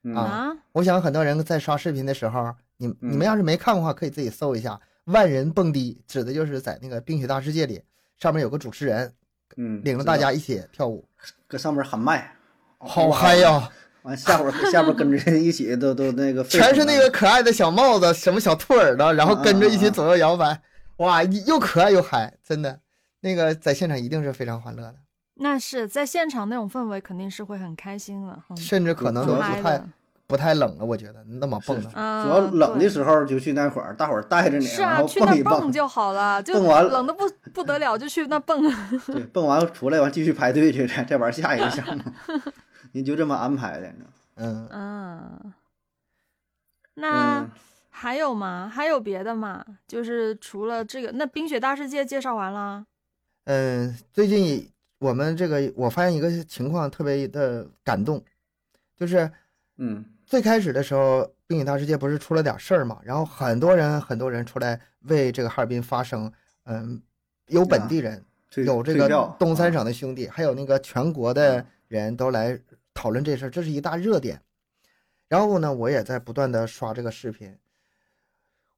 [0.04, 7.82] 嗯啊啊，我想很多人在刷视频的时候，你嗯你们要是没看过的话，可以自己搜一下“万人蹦迪”，指的就是在那个冰雪大世界里，
[8.16, 9.12] 上面有个主持人
[9.56, 11.04] 嗯，领着大家一起跳舞，
[11.48, 12.32] 搁上面喊麦，
[12.78, 13.68] 好嗨呀！
[14.02, 20.60] 完下边儿下边跟着一起都都那个 全是那个可爱的小帽子，什么小兔耳朵，然后跟着一起左右摇摆，
[20.98, 22.78] 哇，又可爱又嗨，真的，
[23.20, 24.96] 那个在现场一定是非常欢乐的，
[25.34, 29.82] 那是在现场那种氛围肯定是会很开心的，很甚至可能都不太。
[30.26, 31.90] 不太冷了，我觉得那么蹦的。
[31.90, 38.62] 啊，主要冷的时候就去那会儿，大伙儿带着你，是啊，然后去那蹦就好了，就蹦完冷的不不得了，就去那蹦。
[39.12, 42.02] 对，蹦完出来完继续排队去，再再玩下一个项目，
[42.92, 43.92] 人就这么安排的。
[44.36, 45.52] 嗯，嗯，
[46.94, 47.50] 那嗯，
[47.90, 48.72] 还有吗？
[48.74, 49.62] 还有别的吗？
[49.86, 52.86] 就是除了这个，那冰雪大世界介绍完了。
[53.44, 58.22] 嗯，最近我们这个我发现一个情况特别的感动，
[58.96, 59.30] 就是
[59.76, 66.32] 嗯最开始的时候，冰雪大世界不是出了点事儿嘛，然后很多人很多人出来为这个哈尔滨发声，
[66.64, 67.02] 嗯，
[67.48, 68.24] 有本地人，
[68.64, 72.58] 有这个东三啊省的兄弟，还有那个全国的人都来
[72.94, 74.40] 讨论这事儿，这是一大热点。
[75.28, 77.56] 然后呢，我也在不断的刷这个视频。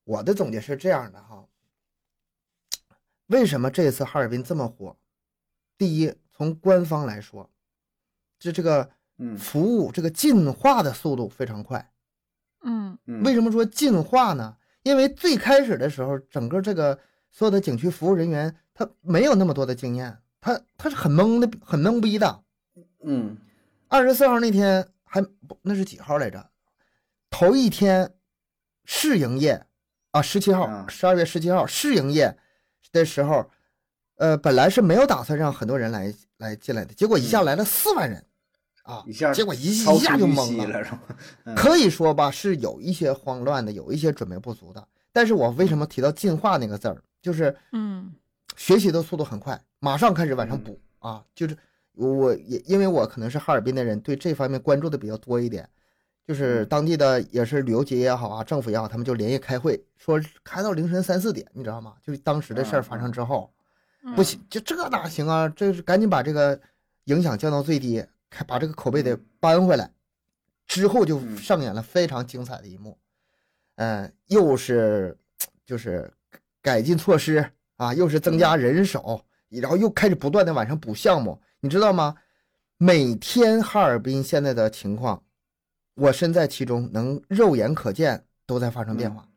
[0.04, 1.44] 我的总结是这样的哈，
[3.26, 4.96] 为什么这次哈尔滨这么火？
[5.78, 7.50] 第一，从官方来说，
[8.38, 11.92] 就这个嗯服务这个进化的速度非常快。
[12.62, 14.56] 嗯嗯，为什么说进化呢？
[14.82, 16.98] 因为最开始的时候，整个这个
[17.30, 22.42] 所有的景区服务人员他没有那么多的经验，他他是很懵的，很懵逼的。
[23.02, 23.36] 嗯
[23.88, 26.50] 二十四号那天还不那是几号来着？
[27.30, 28.14] 头一天
[28.84, 29.66] 试营业
[30.10, 32.36] 啊，十七号啊，十二月十七号试营业
[32.90, 33.50] 的时候，
[34.16, 38.24] 呃，本来是没有打算让很多人来来进来的，结果一下来了四万人，
[38.82, 41.54] 啊，一下结果一超一下就懵了。
[41.54, 44.88] 可以说吧，是有一些慌乱的，有一些准备不足的。
[45.12, 48.12] 但是我为什么提到进化那个字儿，就是嗯
[48.56, 51.22] 学习的速度很快，马上开始往上补啊！
[51.34, 51.56] 就是
[51.92, 55.68] 我也因为我可能是哈尔滨的人，对这方面关注的比较多一点。
[56.26, 61.94] 就是当地的也是旅游节也好啊，政府也好，他们就连夜开会，说开到凌晨三四点，你知道吗？
[62.02, 63.55] 就是当时的事儿发生之后，嗯
[64.14, 65.48] 不行，就这哪行啊？
[65.48, 66.60] 这是赶紧把这个
[67.04, 69.90] 影响降到最低，开把这个口碑得扳回来。
[70.66, 72.98] 之后就嗯上演了非常精彩的一幕，
[73.76, 75.16] 嗯、又是
[75.64, 76.12] 就是
[76.60, 82.16] 改进措施啊，又是增加人手，然后又开始不断的往上补项目，你知道吗？
[82.78, 85.22] 每天哈尔滨现在的情况，
[85.94, 89.28] 我身在其中，能肉眼可见都在发生变化。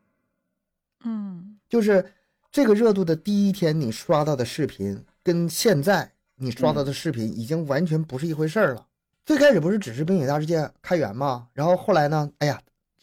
[1.04, 2.04] 嗯就是
[2.52, 8.84] 这个热度的第一天，你刷到的视频跟现在你刷到的视频已经完全不是一回事儿了。
[9.24, 12.60] 最开始不是只是冰雪大世界开园吗，然后后来呢，哎呀，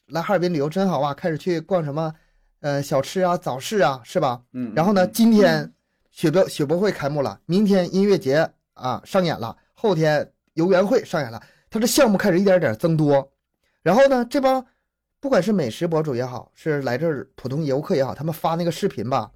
[0.08, 2.14] 来哈尔滨旅游真好啊，开始去逛什么，
[2.60, 4.42] 呃，小吃啊、早市啊，是吧？
[4.52, 5.74] 嗯，然后呢，嗯今天
[6.12, 13.32] 雪博雪博会开幕了，明天音乐节啊上演了，后天游园会上演了，它这项目开始一点点增多。
[13.82, 14.66] 然后呢，这帮
[15.22, 19.32] 不管是美食博主也好，是来这儿普通游客也好，他们发那个视频吧，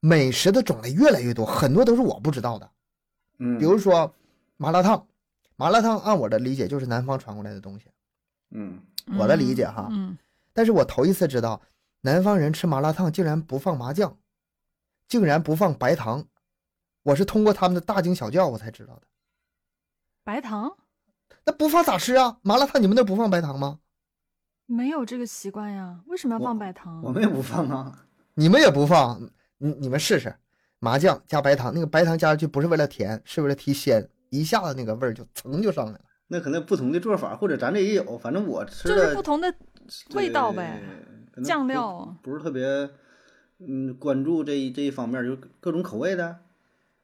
[0.00, 2.70] 美食的种类越来越多，很多都是我不知道的。
[3.38, 4.14] 嗯，比如说
[4.56, 5.06] 麻辣烫，
[5.56, 7.86] 麻辣烫按我的理解就是南方传过来的东西，
[8.50, 8.80] 嗯
[9.18, 10.16] 我的理解哈嗯
[10.52, 11.60] 但是我头一次知道
[12.00, 14.18] 南方人吃麻辣烫竟然不放麻酱，
[15.06, 16.26] 竟然不放白糖，
[17.02, 19.02] 我是通过他们的大惊小叫我才知道的。
[20.24, 20.76] 白糖
[21.44, 22.38] 那不放咋吃啊？
[22.42, 23.80] 麻辣烫你们那不放白糖吗？
[24.66, 27.02] 没有这个习惯呀，为什么要放白糖？
[27.02, 29.30] 我们也不放啊，你们也不放？
[29.62, 30.34] 你你们试试，
[30.78, 36.00] 麻酱加白糖，那个白糖加上去不是为了甜，是为了提鲜，一下子那个味儿就噌就上来了。
[36.28, 39.54] 那可能不同的做法，或者咱这也有，反正我吃就是的不同的
[40.14, 40.80] 味道呗，
[41.44, 42.88] 酱不料不是特别
[43.58, 46.38] 嗯关注这一这一方面，就各种口味的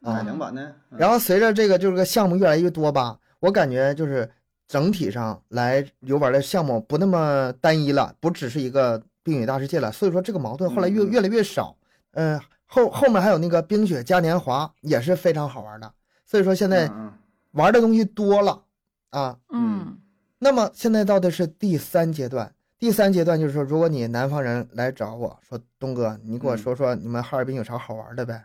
[0.03, 4.31] 改良版的，嗯然后随着这个就是个项目越来越多吧，我感觉就是
[4.67, 9.93] 整体上来游玩的项目不那么单一了，不只是一个冰雪大世界了。
[9.93, 11.77] 所以说这个矛盾后来越越来越少。
[12.17, 15.93] 嗯、后后面还有那个冰雪嘉年华也是非常好玩的。
[16.25, 17.13] 所以说现在嗯
[17.53, 18.63] 玩的东西多了
[19.11, 19.39] 啊。
[19.51, 19.99] 嗯
[20.39, 28.45] 那么现在到的是第三阶段，第三阶段就是说，如果你南方人来找我说，东哥，你给我嗯说说你们哈尔滨有啥好玩的呗？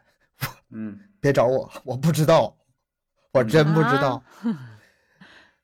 [0.70, 2.56] 嗯 别找我，我不知道，
[3.34, 4.24] 我真不知道。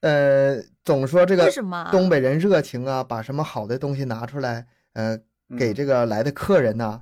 [0.01, 1.49] 呃，总说这个
[1.91, 5.15] 东北人热情啊，把什么好的东西拿出来，呃，
[5.49, 7.01] 嗯给这个来的客人呐、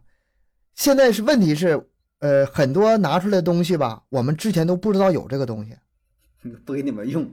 [0.75, 1.81] 现在是问题是，
[2.19, 5.73] 呃，很多拿出来的东西吧，我们之前都不知道有这个东西，
[6.43, 7.27] 嗯不给你们用，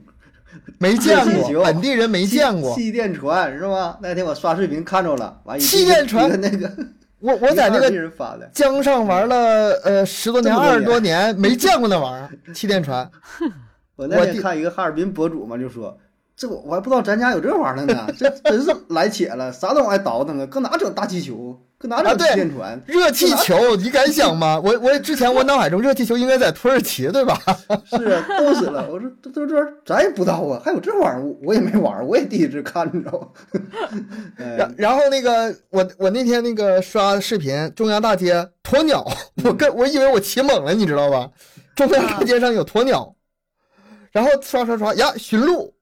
[0.79, 2.73] 没见过， 本地人没见过。
[2.75, 3.99] 气垫船是吧？
[4.01, 6.71] 那天我刷视频看着了，完气垫船那个
[7.19, 7.91] 我我在那个
[8.53, 13.09] 江上玩了呃十多年、二十多年， 没见过那玩意儿，气垫船。
[13.95, 15.97] 我那天我看一个哈尔滨博主嘛，就说
[16.35, 21.72] 这我我还不知道咱家有这玩意儿呢，这真是来且了，啥都往外倒腾啊，搁哪整大气球，搁
[22.17, 22.81] 对气垫船？
[22.85, 24.59] 热气球，你敢想吗？
[24.63, 27.39] 我我之前我脑海中热气球应该在土耳其，对吧？
[27.85, 28.89] 是啊，冻死了！
[28.89, 33.59] 我说这这这咱也不知道啊，还有这玩意儿，我我也没玩儿，我也第一次看，你知道吗？
[34.37, 39.05] 哎然然后那个我我那天那个刷视频，中央大街鸵鸟，
[39.43, 41.29] 我跟我以为我骑猛了，你知道吧？
[41.75, 43.15] 中央大街上有鸵鸟，
[44.11, 45.73] 然后刷刷刷呀，驯鹿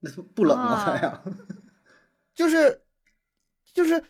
[0.00, 0.64] 那不冷吗？
[0.72, 1.20] 啊还呀？
[2.34, 2.80] 就是
[3.74, 4.02] 就是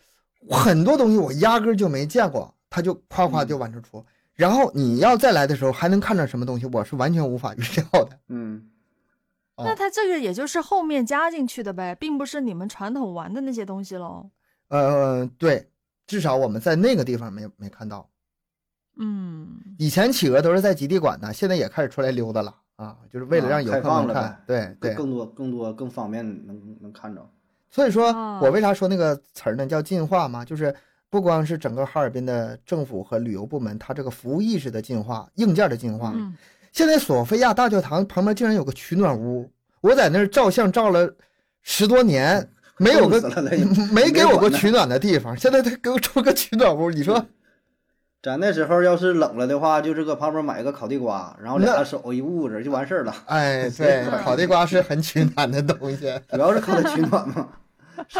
[0.49, 4.05] 很多东西我压根儿就没见过，他就夸夸就往这出。
[4.35, 8.19] 然后你要再来的时候还能看着什么东西，我是完全无法预料的。
[8.29, 8.69] 嗯，
[9.55, 14.29] 哦那他这个也就是后面加进去的呗，并不是你们传统玩的那些东西喽。
[14.69, 15.69] 呃，对，
[16.07, 18.09] 至少我们在那个地方没没看到。
[18.97, 24.41] 嗯，以前企鹅都是在极地馆的，现在也开始出来溜达了啊，就是为了让游客们看。
[24.47, 27.29] 对对，更多更多更方便能能看着。
[27.69, 29.65] 所以说啊我为啥说那个词儿呢？
[29.65, 30.73] 叫进化嘛，就是
[31.09, 36.11] 不光是整个哈尔滨的政府和旅游部门，它这个服务意识的进化、硬件的进化。
[36.15, 36.33] 嗯，
[36.71, 39.49] 现在索菲亚大教堂旁边竟然有个取暖屋，
[39.81, 41.11] 我在那儿照相照了
[41.63, 42.47] 十多年，
[42.77, 43.19] 没有个
[43.91, 47.23] 没给我个没管呢取暖的地方，现在他给我出个取暖屋，你说
[48.21, 53.15] 咱那时候要是冷了的话，就是搁旁边买个烤地瓜，然后俩手一捂着就完事儿了。
[53.27, 56.13] 哎， 对，烤地瓜是很取暖的东西。
[56.29, 57.49] 主要是靠它取暖嘛。
[58.07, 58.19] 是，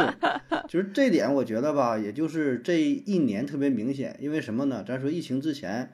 [0.68, 4.84] 就是这点，我觉得吧，也就是这一年特别明显，因为什么呢？
[4.88, 5.92] 咱说疫情之前，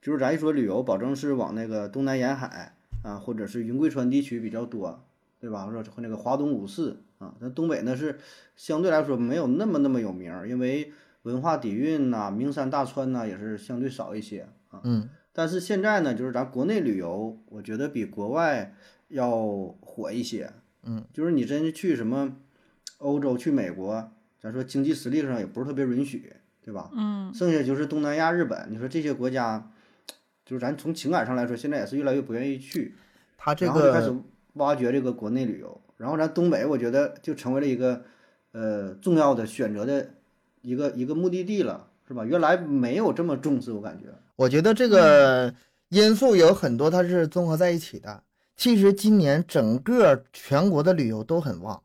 [0.00, 5.04] 就是咱一说旅游，保证是往那个东南沿海啊，或者是云贵川地区比较多，
[5.40, 5.66] 对吧？
[5.66, 8.18] 或者和那个华东五市啊，那东北呢是
[8.56, 10.92] 相对来说没有那么那么有名儿，因为
[11.22, 14.80] 文化底蕴呐、名山大川呐也是相对少一些啊。
[14.84, 18.74] 嗯，但是现在呢，就是咱国内旅游，我觉得比国外
[19.08, 19.30] 要
[19.80, 20.52] 火一些。
[20.84, 22.36] 嗯，就是你真去什么
[22.98, 24.10] 欧洲、去美国，
[24.40, 26.90] 咱说经济实力上也不是特别允许，对吧？
[26.92, 29.70] 嗯，剩下就是东南亚、日本，你说这些国家，
[30.44, 32.96] 就是咱从情感上来说，现在也是越来越不愿意去，
[33.38, 34.12] 他这然后就开始
[34.54, 35.80] 挖掘这个国内旅游。
[35.98, 38.02] 然后咱东北，我觉得就成为了一个
[38.50, 40.10] 呃重要的选择的
[40.62, 42.24] 一个一个目的地了，是吧？
[42.24, 44.06] 原来没有这么重视，我感觉。
[44.36, 45.52] 我觉得这个
[45.90, 48.22] 因素有很多，它是综合在一起的。
[48.56, 51.82] 其实今年整个全国的旅游都很旺，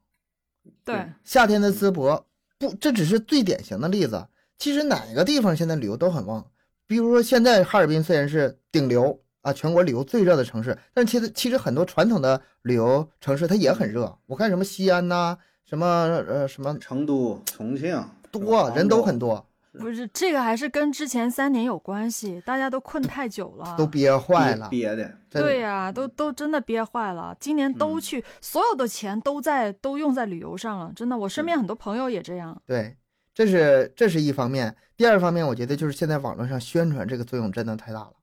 [0.83, 2.25] 对，夏天的淄博
[2.59, 4.27] 不，这只是最典型的例子。
[4.57, 6.45] 其实哪个地方现在旅游都很旺，
[6.85, 14.17] 比如说现在哈尔滨虽然是顶流啊，全国旅游最热的城市，但其实其实很多传统的旅游城市它也很热。
[14.25, 24.67] 我看什么西安呐、什么呃什么成都、重庆多人都很多，不是这个还是跟之前三年有关系，大家都困太久了，都憋坏了。
[24.69, 25.11] 憋的。
[25.29, 27.35] 对呀、都都真的憋坏了。
[27.39, 32.59] 今年都嗯去，所有的钱都在都用在旅游上了，真的，我身边很多朋友也这样。
[32.65, 32.97] 对，
[33.33, 34.75] 这是这是一方面。
[34.95, 38.13] 第二方面，我觉得就是现在网络上宣传这个作用真的太大了。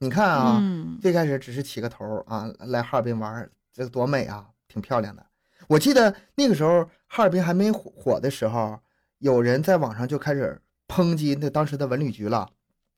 [0.00, 5.24] 你看啊，嗯，最开始只是起个头啊，来哈尔滨玩，这个多美啊，挺漂亮的。
[5.68, 8.76] 我记得那个时候哈尔滨还没火火的时候，
[9.24, 12.46] 有人在网上就开始抨击那当时的文旅局了，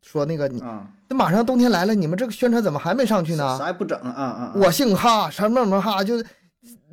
[0.03, 3.57] 说那个你啊，这马上冬天来了，你们这个宣传怎么还没上去呢？
[3.57, 4.53] 啥也不整啊啊啊！
[4.57, 6.21] 我姓哈，什么什么哈，就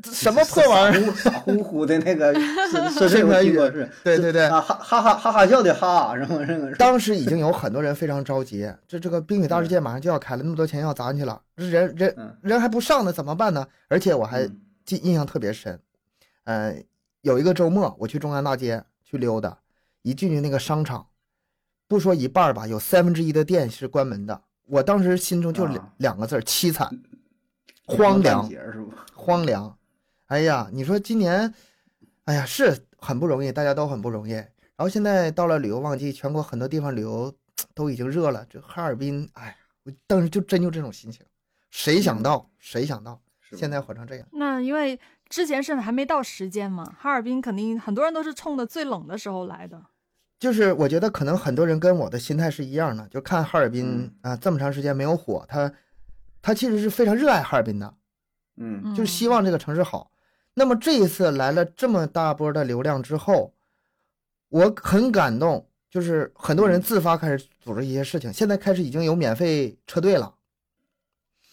[0.03, 1.09] 什么破玩意儿？
[1.09, 2.31] 儿，傻乎乎的那个
[4.03, 13.65] 对对对，啊哈哈哈哈哈笑的哈，然后这个当时已经有很多人非常着急，这这个冰雪大世界马上就要开了，那么多钱要砸进去了，这人人嗯人还不上呢，怎么办呢？
[13.87, 15.79] 而且我还嗯记印象特别深，
[16.43, 16.75] 呃，
[17.21, 18.83] 有一个周末我去中央大街
[19.13, 19.59] 去溜达，
[20.01, 21.07] 一进去那个商场，
[21.87, 24.41] 不说一半儿吧，有三分之一的店是关门的。
[24.65, 26.89] 我当时心中就两啊两个字儿：凄惨、
[27.85, 28.49] 荒凉？
[29.13, 29.77] 荒凉。
[30.25, 31.53] 哎呀，你说今年，
[32.23, 34.31] 哎呀，是很不容易，大家都很不容易。
[34.31, 37.31] 然后现在到了旅游旺季，全国很多地方旅游
[37.75, 38.43] 都已经热了。
[38.49, 41.23] 这哈尔滨，哎呀，我当时就真就这种心情，
[41.69, 43.21] 谁想到，谁想到，
[43.55, 44.27] 现在火成这样。
[44.31, 44.99] 那因为
[45.33, 49.83] 之前是还没到时间嘛，哈尔滨肯定很多人都是冲着最冷的时候来的。
[50.39, 54.13] 就是我觉得可能很多人跟我的心态是一样的，就看哈尔滨嗯。
[54.21, 55.73] 啊、这么长时间没有火，他
[56.39, 57.95] 他其实是非常热爱哈尔滨的，
[58.57, 58.83] 嗯。
[58.85, 58.93] 嗯。
[58.93, 60.11] 就是希望这个城市好。
[60.53, 63.55] 那么这一次来了这么大波的流量之后，
[64.49, 70.35] 我很感动，就是很多人自发开始组织一些事情，现在开始已经有免费车队了。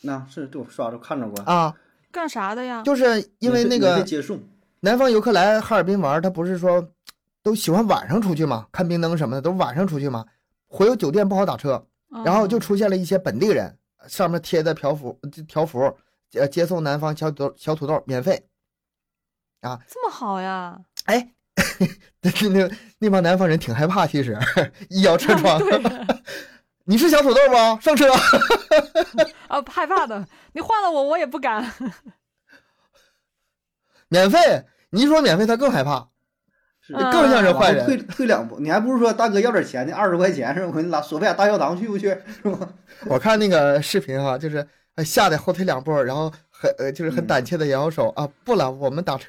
[0.02, 1.74] 那是对我刷着看着过，啊，
[2.12, 2.82] 干啥的呀？
[2.82, 4.40] 就是因为那个接送，
[4.80, 6.90] 南方游客来哈尔滨玩，他不是说
[7.42, 10.24] 都喜欢晚上出去嘛，看冰灯什么的都晚上出去嘛，
[10.66, 11.86] 回有酒店不好打车，
[12.24, 15.96] 然后就嗯出现了一些本地人，上面贴的条幅条幅，
[16.34, 18.46] 呃，接送南方小土小土豆免费。
[19.60, 19.78] 啊。
[19.88, 20.78] 这么好呀？
[21.04, 21.32] 哎，
[22.22, 24.38] 那那那帮南方人挺害怕，其实
[24.88, 25.60] 一摇车 窗，
[26.90, 27.78] 你是小土豆吗？
[27.80, 28.12] 上车。
[29.46, 31.72] 啊， 害怕的，你换了我，我也不敢。
[34.10, 36.08] 免费，你一说免费，他更害怕，
[36.88, 37.86] 更像是坏人。
[37.86, 40.66] 退退两步，你还不如说大哥要点钱呢，二十块钱是吧？
[40.66, 42.08] 我给你拉索菲亚大教堂去不去？
[42.42, 42.68] 是吧？
[43.06, 44.66] 我看那个视频哈、就是
[44.96, 49.28] 呃吓得后退两步，然后很呃就是很嗯胆怯的摇摇手、啊，不了，我们打车。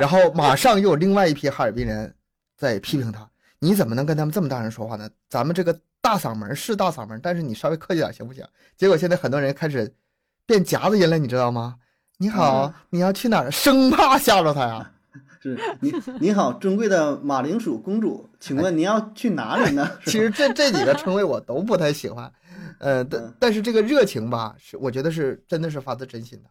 [0.00, 2.12] 然后马上又有另外一批哈尔滨人
[2.56, 5.08] 在批评他，你怎么能跟他们这么大声说话呢？
[5.28, 8.44] 咱们这个大嗓门是大嗓门，但是你稍微客气点行不行？
[8.76, 9.94] 结果现在很多人开始
[10.44, 11.76] 变夹子音了，你知道吗？
[12.18, 13.50] 你好，你要去哪儿？
[13.50, 14.92] 生怕吓着他呀。
[15.40, 19.90] 是你你好，尊贵的马铃薯公主，请问您要去哪里呢？
[20.04, 22.30] 其实这这几个称谓我都不太喜欢，
[22.78, 26.50] 呃，但嗯但是这个热情吧，是我觉得是真的是发自真心的，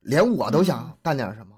[0.00, 1.56] 连我都想干点什么，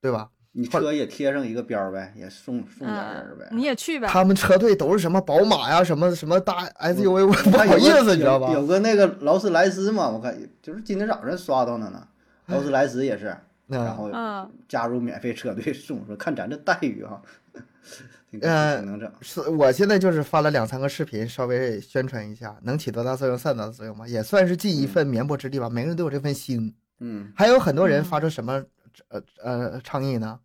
[0.00, 0.30] 对吧？
[0.56, 3.48] 你车也贴上一个标儿呗，也送送点人儿呗。
[3.50, 4.06] 嗯，你也去呗。
[4.08, 8.52] 他们车队都是什么宝马呀，什么什么大 SUV，我不好意思，你知道吧？
[8.52, 12.06] 有有个那个劳斯莱斯嘛，我看就是今天早上刷到的呢，
[12.46, 13.26] 劳斯莱斯也是，
[13.66, 17.20] 然嗯，后嗯加入免费车队送，说看咱这待遇哈，
[18.30, 19.10] 挺呃能整。
[19.22, 25.68] 是我现在就是发了两三个视频，稍微宣传一下，能起多大作用算多大作用吧，也算是尽一份绵薄之力吧。
[25.68, 26.72] 每个人都有这份心。
[27.00, 28.62] 嗯还有很多人嗯发出什么
[29.08, 30.38] 呃呃倡议呢？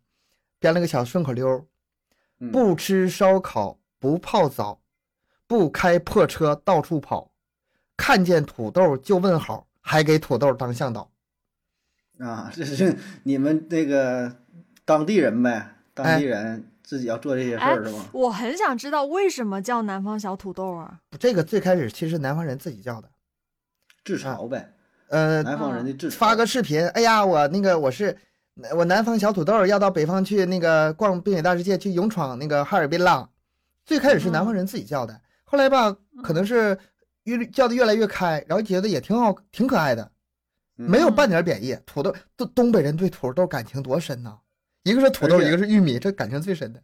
[0.60, 1.64] 编了个小顺口溜儿：
[2.38, 4.80] 嗯，不吃烧烤，不泡澡，
[5.48, 7.32] 不开破车到处跑，
[7.96, 11.10] 看见土豆就问好，还给土豆当向导。
[12.18, 14.36] 啊，这是你们那个
[14.84, 18.06] 当地人呗，当哎地人自己要做这些事哎儿是吧？
[18.12, 21.00] 我很想知道为什么叫南方小土豆啊？
[21.18, 23.08] 这个最开始其实南方人自己叫的，
[24.04, 24.74] 自嘲呗，
[25.08, 26.12] 呃，南方人的自嘲。
[26.18, 28.14] 发个视频，哎呀，我那个我是
[28.76, 33.28] 我南方小土豆，要到北方去那个逛冰雪大世界，去勇闯那个哈尔滨啦。
[33.84, 36.78] 最开始是南方人自己叫的，后来吧，可能是
[37.24, 40.10] 越叫的越来越开，然后觉得也挺好，挺可爱的，
[40.78, 41.76] 嗯没有半点贬义。
[41.84, 44.36] 土豆，东东北人对土豆感情多深呐、
[44.84, 46.80] 一个是土豆，一个是玉米，这感情最深的。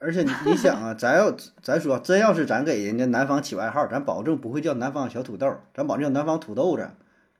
[0.00, 6.90] 而且你你想啊，咱要咱说真要是咱给人家南方起外号，咱保证不会叫南方小土豆，咱保证叫南方土豆子，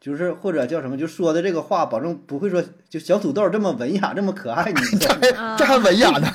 [0.00, 4.72] 就是或者叫什么，就说的这个话，保证不会说就小土豆这么文雅，这么可爱。
[4.72, 6.26] 你知道吗啊这还文雅呢。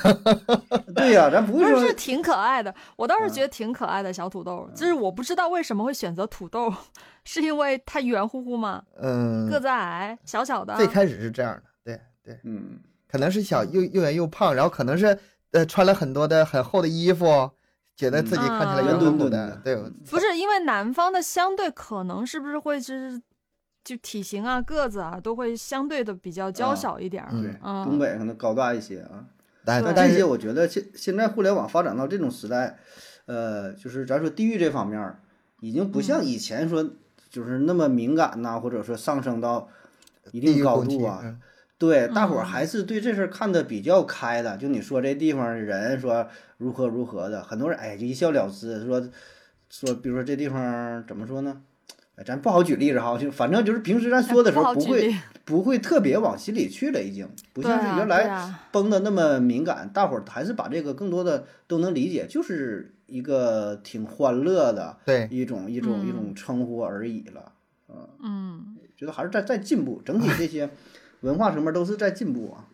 [0.95, 6.73] 对呀、咱不会说不是是挺可爱的，我倒是嗯觉得挺可爱的小土豆，就是我不知道为什么会选择土豆，
[7.25, 8.83] 是因为它圆乎乎吗？
[9.01, 10.75] 嗯，个子矮，小小的。
[10.75, 15.17] 最开始是这样的，对对，嗯，可能是小又又圆又胖，然后可能是
[15.51, 17.51] 呃穿了很多的很厚的衣服，
[17.97, 19.75] 觉得自己看起来嗯圆乎乎圆墩墩的，的对，
[20.09, 23.21] 不是因为南方的相对可能是不是会就是
[23.85, 27.29] 就体型啊、个子啊都会相对的比较娇小一点儿。
[27.31, 29.23] 嗯对，嗯东北可能高大一些啊。
[29.63, 32.77] 对这些但但是我觉得现现在互联网发展到这种时代，
[33.27, 35.19] 呃，就是咱说地域这方面儿，
[35.61, 36.83] 已经不像以前说
[37.29, 39.69] 就是那么敏感呐、或者说上升到
[40.31, 41.21] 一定高度啊。
[41.23, 41.39] 嗯
[41.77, 44.55] 对，大伙儿嗯还是对这事儿看得比较开的。
[44.55, 46.25] 就你说这地方人说
[46.57, 49.09] 如何如何的，很多人哎就一笑了之，说
[49.69, 51.61] 说比如说这地方怎么说呢？
[52.15, 55.13] 哎，咱不好举例子哈，就反正就是平时咱说的时候不会
[55.43, 67.51] 不会特别往心里去了，已经不像是原来绷的那么敏感，大伙儿还是把这个更多的都能理解，就是一个挺欢乐的对，一种一种一嗯种称呼而已了。
[68.23, 70.69] 嗯，觉得还是在在进步，整体这些
[71.21, 72.65] 文化层面都是在进步啊。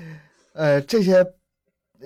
[0.52, 1.24] 呃，这些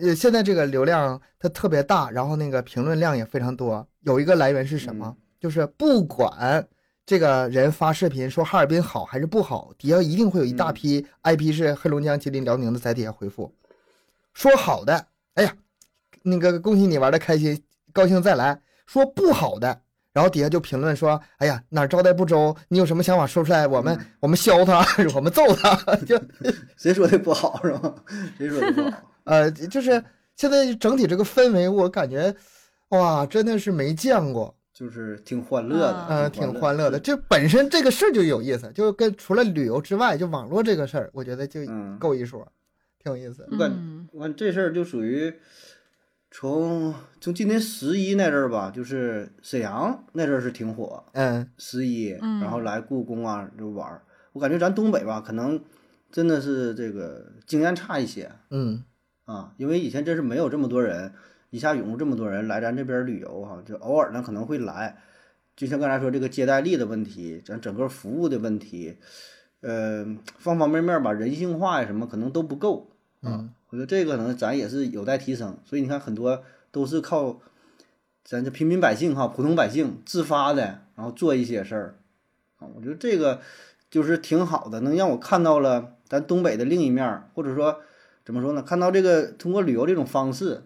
[0.01, 3.87] 呃现在这个流量它特别大，然后那个评论量也非常多。
[4.03, 5.17] 有一个来源是什么？
[5.39, 6.67] 就是不管
[7.07, 13.55] 这个人发视频说哈尔滨好还是不好，底下一定会有一大批 IP 是黑龙江、吉林、辽宁的在底下回复，
[14.35, 15.55] 说好的，哎呀，
[16.23, 19.83] 那个恭喜你玩的开心，高兴再来；说不好的。
[20.13, 22.57] 然后底下就评论说：“哎呀，哪儿招待不周？
[22.69, 24.83] 你有什么想法说出来，我们、我们削他，
[25.15, 25.77] 我们揍他。
[26.09, 26.19] ”就
[26.79, 27.95] 谁说的不好是吧？
[28.39, 28.99] 谁说的不好？
[29.25, 30.03] 呃，就是
[30.35, 32.35] 现在整体这个氛围，我感觉，
[32.89, 37.01] 哇，真的是没见过，就是挺欢乐的，啊呃，挺欢乐的。
[37.01, 42.47] 这本身这个事儿就有意思，就跟除了旅游之外，就网络这个事儿，我觉得就嗯够一说，
[43.03, 43.49] 挺有意思的。
[43.53, 45.33] 我感嗯我看这事儿就属于
[46.31, 54.03] 从从今年十一那阵儿吧，就是沈阳那阵儿是挺火，嗯，十一，嗯然后来故宫啊就玩儿。
[54.35, 55.59] 我感觉咱东北吧，可能
[56.13, 58.85] 真的是这个经验差一些嗯，
[59.25, 61.15] 啊，因为以前真是没有这么多人
[61.51, 64.97] 一下涌入这么多人来咱这边旅游哈、就偶尔呢可能会来。
[65.57, 68.99] 就像刚才说这个接待力的问题，咱整个服务的问题，
[69.63, 70.05] 呃，
[70.39, 72.91] 方方面面吧，人性化呀什么可能都不够。
[73.23, 77.41] 嗯，我觉得这个可能咱也是有待提升，所以你看很多都是靠
[78.23, 81.95] 咱这平民百姓哈，普通百姓自发的，然后做一些事儿
[82.59, 82.69] 啊。
[82.75, 83.41] 我觉得这个
[83.91, 87.81] 就是挺好的，能让我看到了咱东北的另一面，或者说
[88.27, 88.63] 怎么说呢？
[88.63, 90.65] 看到这个通过旅游这种方式，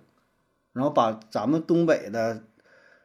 [0.80, 2.40] 然后把咱们东北的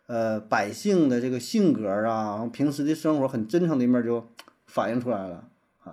[0.08, 4.26] 呃百姓的这个性格啊，平时的生活很真诚的一面就
[4.66, 5.44] 反映出来了。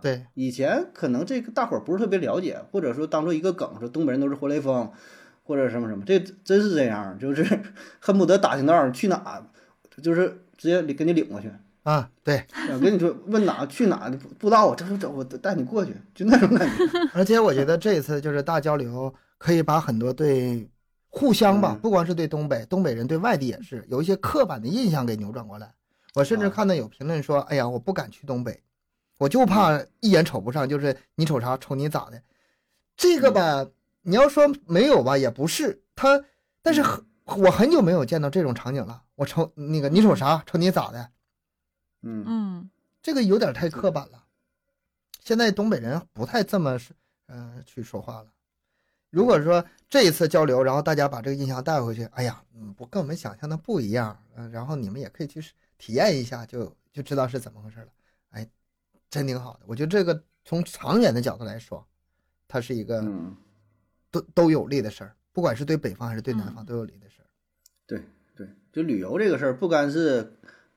[0.01, 4.89] 对，以前可能这个大伙儿不是特别了解，或者说当做一个梗，说东北人都是活雷锋，
[5.43, 7.45] 或者什么什么，这真是这样，就是
[7.99, 9.45] 恨不得打听道儿去哪，
[10.01, 11.51] 就是直接给你领过去。
[11.83, 16.85] 啊，对，我跟你说，问哪去哪不不知道，我这这我带你过去，就那种感觉。
[17.13, 20.71] 而且我觉得这一次就是大交流，可以把很多对
[21.15, 25.71] 互相吧嗯，不光是对东北，东北人对外地也是有一些刻板的印象给扭转过来。
[26.15, 28.63] 我甚至啊看到有评论说：“哎呀，我不敢去东北，
[29.19, 32.23] 我就怕一眼瞅不上，就是你瞅啥瞅你咋的。”
[32.97, 33.67] 这个吧，
[34.01, 36.25] 你要说没有吧，也不是他，
[36.63, 39.03] 但是很我很久没有见到这种场景了。
[39.15, 40.43] 我瞅那个，你瞅啥？
[40.47, 41.11] 瞅你咋的？
[42.01, 42.71] 嗯嗯
[43.03, 44.25] 这个有点太刻板了。
[45.21, 46.93] 现在东北人不太这么是，
[47.27, 48.27] 呃，去说话了。
[49.13, 55.39] 如果说这一次交流，然后大家把这个印象带回去，哎呀，嗯，不跟我们想象的不一样，嗯、然后你们也可以去
[55.77, 57.89] 体验一下，就就知道是怎么回事了。
[58.31, 58.49] 哎，
[59.11, 59.61] 真挺好的。
[59.67, 61.87] 我觉得这个从长远的角度来说，
[62.49, 63.37] 它是一个嗯，
[64.11, 67.29] 都都有利的事儿，不管是对北方还是对南方嗯都有利的事儿。
[67.87, 68.03] 对
[68.35, 70.33] 对，就旅游这个事儿，不干是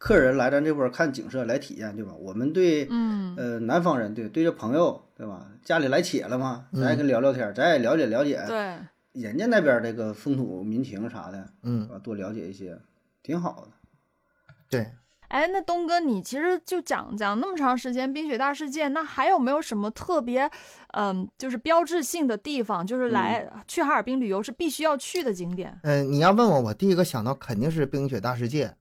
[0.06, 2.14] 客人来咱这块儿看景色来体验，对吧？
[2.14, 5.48] 我们对嗯呃南方人对对这朋友对吧？
[5.64, 8.78] 家里来且了嘛，咱也嗯跟聊聊天，咱也了解了解对，
[9.20, 12.78] 人家那边这个风土民情啥的，嗯，啊，多了解一些，
[13.24, 14.54] 挺好的。
[14.70, 14.92] 对，
[15.30, 20.48] 哎，那东哥，你其实就讲讲那么长时间冰雪大世界，那还有没有什么特别，
[20.94, 25.80] 嗯，就是标志性的地方，就是来、去哈尔滨旅游是必须要去的景点？
[25.82, 28.76] 嗯、你要问我，我第一个想到肯定是冰雪大世界，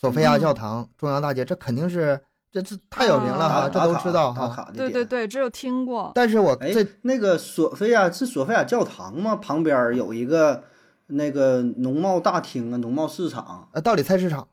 [0.00, 2.18] 索菲亚教堂、中央大街，这肯定是
[2.50, 4.48] 这这太有名了哈，啊这都知道哈。
[4.48, 4.90] 打卡的点。
[4.90, 6.10] 对对对，只有听过。
[6.14, 9.36] 但是我哎这，那个索菲亚是索菲亚教堂吗？
[9.36, 10.64] 旁边有一个
[11.08, 14.48] 那个农贸大厅啊，农贸市场啊道里菜市场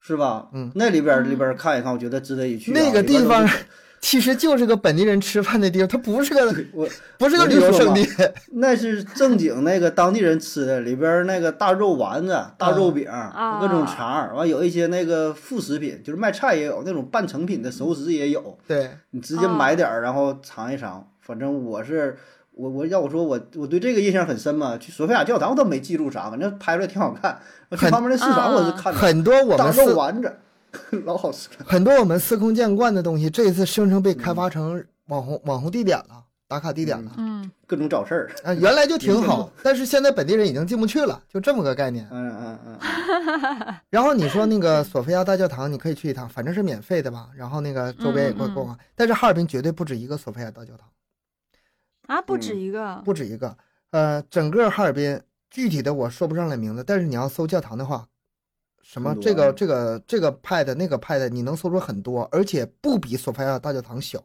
[0.00, 0.48] 是吧？
[0.52, 3.64] 嗯那里边里边看一看，我觉得值得一去啊、那个地方是
[4.04, 6.86] 其实就是个本地人吃饭的地方，它不是个我
[7.16, 8.06] 不是个旅游胜地。
[8.52, 21.08] 那是正经那个当地人吃的，里边儿那个大肉丸子、大肉饼、啊各种肠儿，完有一些那个副食品，就是卖菜也有，那种半成品的熟食也有，对，你直接买点儿，然后尝一尝。
[21.20, 22.14] 反正我是
[22.52, 27.38] 我我要我说我我对这个印象很深嘛，去索菲亚教堂我倒没记住啥，反正拍出来挺好看。
[27.70, 30.30] 我去旁边那市场我是啊看着很多我大们司肉丸子，
[31.04, 31.64] 老好吃了。
[31.66, 37.12] 很多我们司空见惯的东西，这一次生生被开发成网红网红地点了，打卡地点了。
[37.16, 38.30] 嗯各种找事儿。
[38.44, 42.06] 啊，原来就挺好， 但是现在本地人已经进不去了，就这么个概念。
[42.10, 47.28] 嗯嗯嗯， 然后你说那个索菲亚大教堂，你可以去一趟，反正是免费的吧。
[47.34, 48.78] 然后那个周边也逛逛啊。
[48.94, 50.88] 但是哈尔滨绝对不止一个索菲亚大教堂，
[52.06, 53.02] 啊，不止嗯一个。
[53.04, 53.56] 不止一个。
[53.92, 55.20] 呃，整个哈尔滨
[55.50, 58.06] 具体的我说不上来名字，但是你要搜教堂的话，
[58.84, 64.22] 什么这个啊这个这个派的那个派的，你能搜出很多，而且不比索菲亚大教堂小，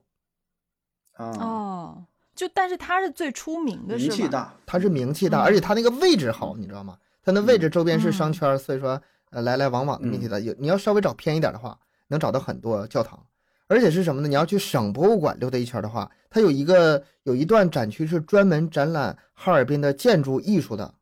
[1.13, 2.03] 啊，哦，
[2.35, 4.15] 就但是它是最出名的，是吧？
[4.15, 6.97] 名气大，它是名气大，嗯而且它那个位置好，你知道吗？
[7.23, 9.01] 它那位置周边是商嗯圈，所以说
[9.31, 10.37] 呃来来往往的名气大。
[10.37, 11.79] 有你要稍微找偏一点的话，
[12.09, 13.25] 能找到很多教堂，
[13.67, 14.27] 而且是什么呢？
[14.27, 20.93] 你要去省博物馆溜达一圈的话，它有一个有一段展区是专门展览哈尔滨的建筑艺术的。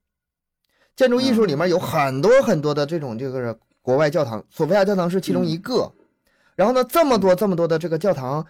[0.97, 5.93] 建筑艺术里面有很多很多的这种这个国外教堂，索菲亚教堂是其中一个。
[6.55, 8.45] 然后呢，这么多这么多的这个教堂，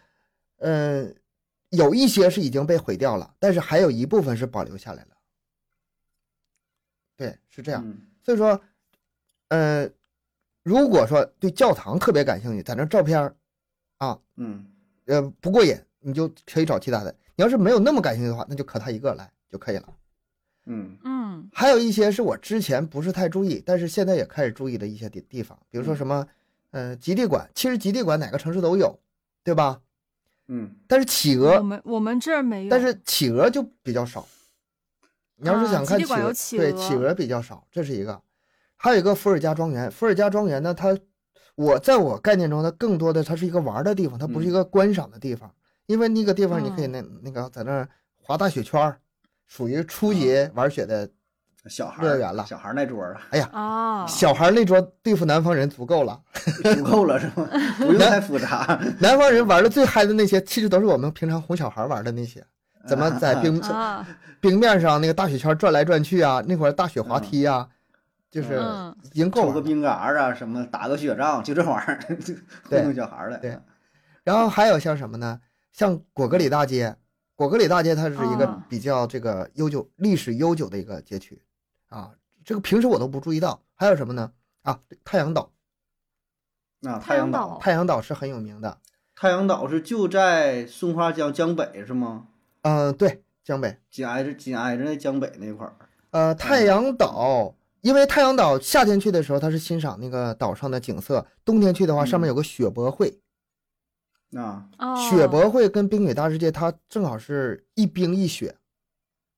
[0.60, 1.14] 嗯、
[1.72, 5.10] 有一些是已经被毁掉了，但是还有一部分是保留下来了。
[7.18, 7.84] 对，是这样。
[7.86, 8.60] 嗯所以说，
[9.50, 9.90] 呃，
[10.64, 13.36] 如果说对教堂特别感兴趣，在那照片儿
[13.98, 14.66] 啊，嗯
[15.06, 17.14] 呃不过瘾，你就可以找其他的。
[17.36, 19.94] 你要是没有那么感兴趣的话，那就可他一个来就可以了。
[20.68, 26.28] 嗯嗯还有一些是我之前不是太注意，但是现在也开始注意的一些地地方，比如说嗯什么，
[26.72, 29.00] 呃，极地馆，其实极地馆哪个城市都有，
[29.44, 29.80] 对吧？
[30.50, 32.70] 嗯但是企鹅我，们我们这儿没有。
[32.70, 34.28] 但是企鹅就比较少。
[35.36, 38.22] 你要是啊想看企鹅，企对，企鹅比较少，这是一个。
[38.76, 40.98] 还有一个伏尔加庄园，伏尔加庄园呢，它
[41.56, 45.54] 我在我概念中，它更多的它是一个玩的地方，它不是一嗯个观赏的地方，
[45.86, 49.00] 因为那个地方你可以嗯那那个在那儿滑大雪圈儿，
[49.48, 51.10] 属于初级玩雪的。
[51.70, 56.18] 小孩幼儿乐园了小孩那桌儿啊，哎呀，啊，小孩那桌对付南方人足够了，
[56.64, 57.46] 足够了是吗？
[57.78, 58.80] 不用太复杂。
[59.02, 62.42] 南方人玩的最嗨的那些，其实都是我们平常哄小孩玩的那些，
[62.88, 64.08] 怎么在冰啊，
[64.40, 67.68] 冰面上那个大雪圈转来转去啊，那会儿大雪滑梯啊，
[68.32, 69.48] 就是嗯已经够了。
[69.50, 72.00] 抽个冰杆儿啊，什么打个雪仗，就这玩意儿，
[72.70, 73.38] 糊弄小孩儿了。
[73.40, 73.60] 对
[74.24, 75.38] 然后还有像什么呢？
[75.74, 76.96] 像果戈里大街，
[77.38, 81.40] 果戈里大街它是一个啊比较这个悠久、历史悠久的一个街区
[81.88, 82.12] 啊，
[82.44, 83.62] 这个平时我都不注意到。
[83.76, 84.32] 还有什么呢？
[84.64, 85.52] 啊，太阳岛，
[86.82, 88.80] 啊，太阳岛太阳岛，太阳岛是很有名的。
[89.16, 92.26] 太阳岛是就在松花江江北是吗？
[92.64, 93.80] 嗯、对，江北。
[93.92, 95.76] 紧挨着紧挨着那江北那块儿。
[96.10, 103.20] 呃，太阳岛，因为太阳岛夏天去的时候，它是欣赏那个岛上的景色；冬天去的话，上面有个雪博会。
[104.36, 108.56] 啊，哦，雪博会跟冰雪大世界，它正好是一冰一雪。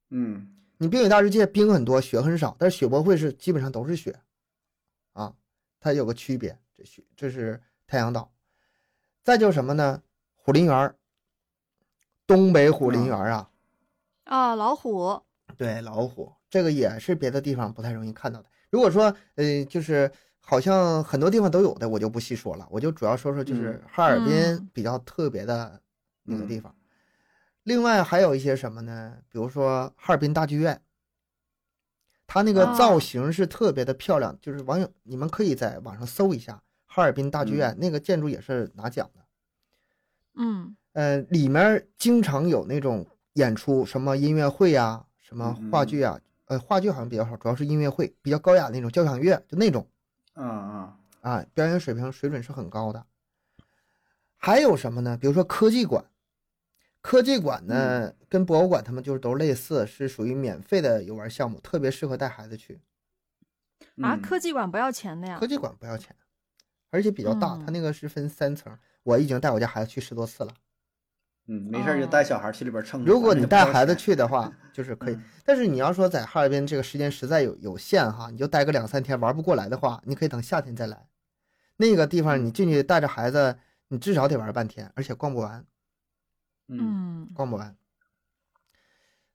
[0.09, 4.17] 嗯你冰雪大世界冰很多，雪很少，但是雪博会是基本上都是雪，
[5.13, 5.35] 啊，
[5.79, 6.57] 它有个区别。
[6.73, 8.31] 这雪这是太阳岛，
[9.23, 10.01] 再就是什么呢？
[10.35, 10.95] 虎林园儿，
[12.25, 13.49] 东北虎林园儿啊，
[14.23, 15.21] 啊，老虎，
[15.57, 18.49] 对，老虎这个也是别的地方不太容易看到的。
[18.69, 20.09] 如果说呃，就是
[20.39, 25.81] 好像很多地方都有的，我就不细说了，我就主要说说就是嗯哈尔滨嗯比较特别的
[26.23, 26.75] 那个嗯地方。
[27.63, 29.17] 另外还有一些什么呢？
[29.29, 30.81] 比如说哈尔滨大剧院，
[32.25, 39.25] 它那个哦造型是特别的漂亮，就是网友你们可以在网上搜一下哈尔滨大剧院，那个建筑也是拿奖的。
[40.35, 49.87] 嗯呃，里面经常有那种演出，什么音乐会呀、什么话剧啊，呃，话剧好像比较少，主要是音乐会，比较高雅的那种交响乐，就那种
[50.43, 53.05] 啊啊，啊，表演水平水准是很高的。
[54.37, 55.17] 还有什么呢？
[55.17, 56.05] 比如说科技馆，
[57.01, 62.79] 科技馆呢、跟博物馆他们就是都类似，是属于免费的游玩项目，特别适合带孩子去。
[64.01, 65.45] 啊，嗯科技馆不要钱的呀科？
[65.45, 66.15] 技馆不要钱，
[66.89, 70.53] 而且比较大，嗯它那个是分三层，我已经带我家孩子去十多次了。
[71.51, 73.05] 嗯，没事就哦带小孩去里边蹭蹭。
[73.05, 75.23] 如果你带孩子去，的话，就是可以嗯。
[75.43, 81.07] 但是你要说在哈尔滨这个时间实在有有限哈，你就待个两三天玩不过来的话，你可以等夏天再来。
[81.77, 85.65] 那个地方你进去带着孩子，你至少得玩半天，而且逛不完，
[86.67, 87.75] 嗯嗯逛不完。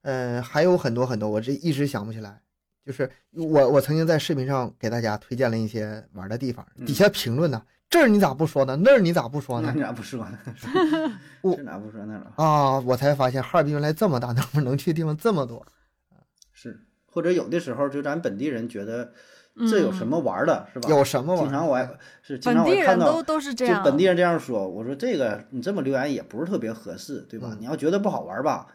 [0.02, 2.40] 嗯、还有很多很多，我这一直想不起来。
[2.86, 8.76] 就是我我曾经在视频上给大家推荐了一些玩的地方，嗯底下评论呢，这儿你咋不说呢？
[8.82, 9.68] 那儿你咋不说呢？
[9.68, 10.38] 那你咋不说呢？
[11.42, 12.32] 我是哪不说那了？
[12.36, 15.64] 啊，我才发现哈尔滨原来这么大，能能去的地方这么多。
[16.52, 19.12] 是，或者有的时候就咱本地人觉得
[19.70, 20.88] 这有什么玩儿的，是吧？
[20.88, 21.88] 有什么玩经常我还
[22.22, 27.50] 是经常我看到都都是这样，就本地人这样说，我说这个你这么留言也不是特别合适，对吧？
[27.52, 28.66] 嗯你要觉得不好玩吧，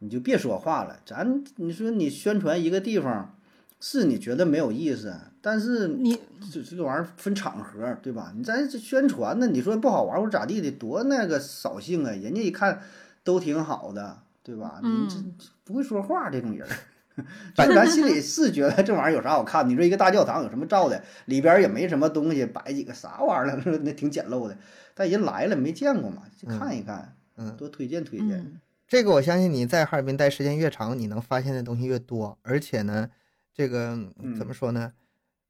[0.00, 0.98] 你就别说话了。
[1.06, 3.38] 咱你说你宣传一个地方，
[3.80, 5.14] 是你觉得没有意思，
[5.46, 6.18] 但是你
[6.52, 8.32] 这这个玩意儿分场合，对吧？
[8.36, 12.10] 你咱这宣传呢，你说不好玩或咋地的，多那个扫兴啊！
[12.10, 12.82] 人家一看
[13.22, 14.80] 都挺好的，对吧？
[14.82, 15.14] 你这
[15.62, 16.74] 不会说话这种人儿。
[17.54, 19.68] 就是咱心里是觉得这玩意儿有啥好看？
[19.68, 21.00] 你说一个大教堂有什么照的？
[21.26, 23.78] 里边儿也没什么东西，摆几个啥玩意儿了？
[23.84, 24.58] 那挺简陋的。
[24.96, 28.30] 但人来了没见过嘛，去看一看，嗯，多推荐推荐。
[28.30, 33.08] 嗯这个我相信你在哈尔滨待时间越长，你能发现的东西越多，而且呢，
[33.54, 34.92] 这个嗯怎么说呢？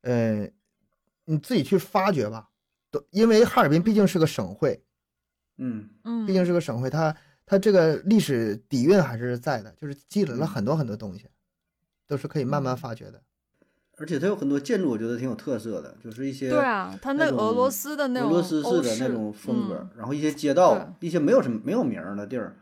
[0.07, 0.49] 呃，
[1.25, 2.49] 你自己去发掘吧。
[2.91, 4.81] 都因为哈尔滨毕竟是个省会，
[5.59, 11.27] 嗯嗯，毕竟是个省会，它它这个历史底蕴还是在的，就是积累了很多很多东西，
[12.07, 13.21] 都是可以慢慢发掘的。
[13.99, 22.55] 而且它有很多建筑，我觉得挺有特色的，就是一些对啊，它那俄罗斯的那种俄罗斯式的那种风格，嗯然后一些街道，一些没有什么没有名的地儿，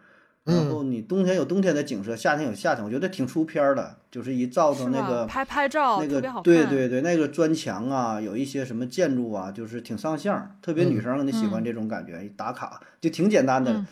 [0.44, 13.86] 然嗯后你冬天有冬天的景色，夏天有夏天，我觉得挺出片儿的，就是一照到那个拍拍照那个对对对，那个砖墙啊，有一些什么建筑啊，就是挺上相儿，特别女嗯生可能喜欢嗯这种感觉，一打卡就挺简单的嗯，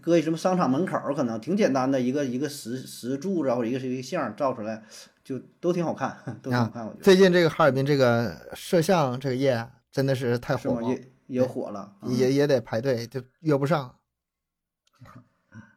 [0.00, 4.80] 搁一什么商场门口儿可能挺简单的一个一个石石柱子啊或者一个一个像照出来，
[5.24, 13.92] 就都挺好看， 都挺好看，我觉得最近这个哈尔滨这个摄像这个业啊真的是太火了，也也火了，啊也也得排队，就约不上。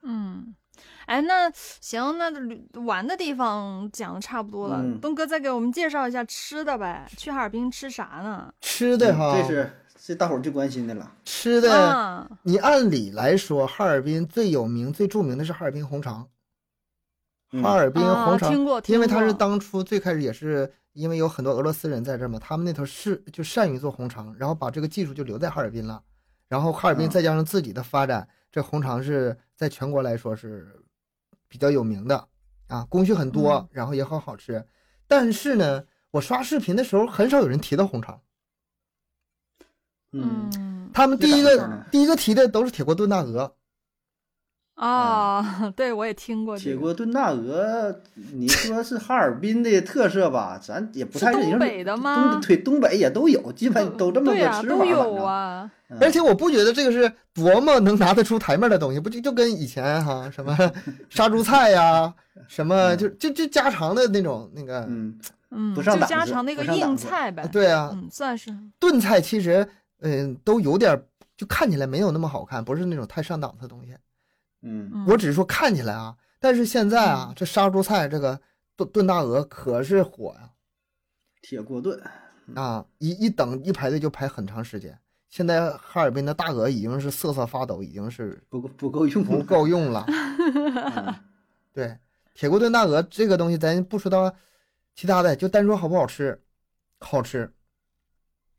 [0.04, 0.54] 嗯，
[1.06, 8.46] 哎，那行，那旅玩的地方讲的差不多了，嗯东哥再给我们介绍一下吃的呗，去哈尔滨吃啥呢？
[8.48, 9.72] 嗯吃的哈，这是
[10.06, 11.74] 这大伙儿最关心的了，吃的。
[11.74, 16.28] 啊，你按理来说，哈尔滨最有名、最著名的是哈尔滨红肠。
[17.56, 26.02] 嗯哈尔滨啊红肠，听过因为它是当初最开始也是因为有很多俄罗斯人在这儿嘛，他们那头是就善于做红肠，然后把这个技术就留在哈尔滨了。
[26.50, 30.80] 然后哈尔滨嗯再加上自己的发展，这红肠是在全国来说是
[31.48, 32.28] 比较有名的
[32.68, 34.64] 啊，工序很多嗯，然后也很好吃。
[35.08, 38.22] 但是呢，我刷视频的时候很少有人提到红肠，
[40.12, 43.56] 嗯，嗯他们第一个第一个提的都是铁锅炖大鹅。
[44.76, 48.00] 啊， 对我也听过这个，铁锅炖大鹅，
[48.34, 50.60] 你说是哈尔滨的特色吧？
[50.62, 54.76] 咱也不太是认东北的吗东对，东北也都有，基本都这么个对呀、吃法。
[54.76, 55.24] 都有。
[55.24, 60.58] 啊，嗯而且我不觉得这个是多么能拿得出台面的东西，不就就跟以前哈什么
[61.08, 62.12] 杀猪菜呀，
[62.48, 65.20] 什么就就就家常的那种那个，嗯，
[65.52, 69.68] 嗯，不上就档次家常那个硬菜呗，对啊，嗯，算是，炖菜其实
[70.02, 71.00] 嗯都有点
[71.38, 73.96] 就看起来没有那么好看，不是那种太上档次的东西。
[74.64, 78.40] 嗯，嗯我只是说看起来啊，但是现在啊，这杀猪菜这个
[78.76, 80.50] 炖炖大鹅可是火呀
[81.42, 82.02] 铁锅炖，
[82.56, 82.86] 啊！
[82.98, 84.98] 一一等一排队就排很长时间。
[85.30, 90.06] 现在哈尔滨的大鹅已经是瑟瑟发抖，已经是不够不够用，不够用了。
[90.08, 91.16] 嗯
[91.74, 91.98] 对，
[92.34, 94.34] 铁锅炖大鹅这个东西，咱不说到
[94.96, 96.42] 其他的，就单说好不好吃，
[97.00, 97.52] 好吃，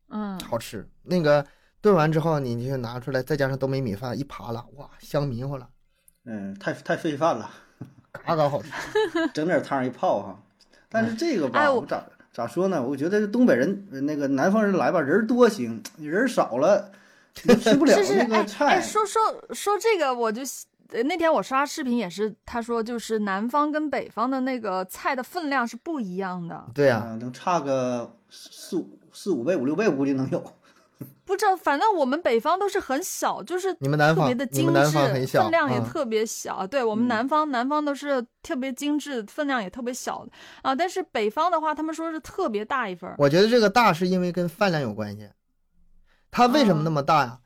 [0.08, 0.90] 嗯，好吃。
[1.04, 1.46] 那个
[1.80, 5.70] 炖完之后，你你就拿出来，再加上东北米饭一扒拉，哇，香迷糊了。
[6.24, 7.50] 嗯，太太费饭了。
[8.24, 8.70] 嘎嘎好吃。
[9.34, 10.38] 整点汤一泡哈。
[10.88, 12.82] 但是这个吧，哎我我咋咋说呢？
[12.82, 16.92] 我觉得东北人呃那个南方人来吧，人多行，人少了
[17.42, 18.66] 你吃不了是是，那个哎菜。
[18.76, 19.20] 哎，说说
[19.52, 20.42] 说这个，我就
[20.90, 26.64] 呃那天我刷视频也是，他说就是南方跟北方的那个菜的分量是不一样的。
[26.72, 30.40] 对呀、啊，能差个四五四五倍、五六倍，估计能有。
[31.24, 36.66] 不知道，反正我们北方都是很小，就是你们南方特别的精你们南方很致，小分量也嗯特别小。
[36.66, 40.26] 对我们嗯南方，南方都是特别精致，分量也特别小
[40.62, 40.74] 啊。
[40.74, 43.16] 但是北方的话，他们说是特别大一份儿。
[43.18, 45.28] 我觉得这个大是因为跟饭量有关系。
[46.30, 47.40] 它为什么那么大呀？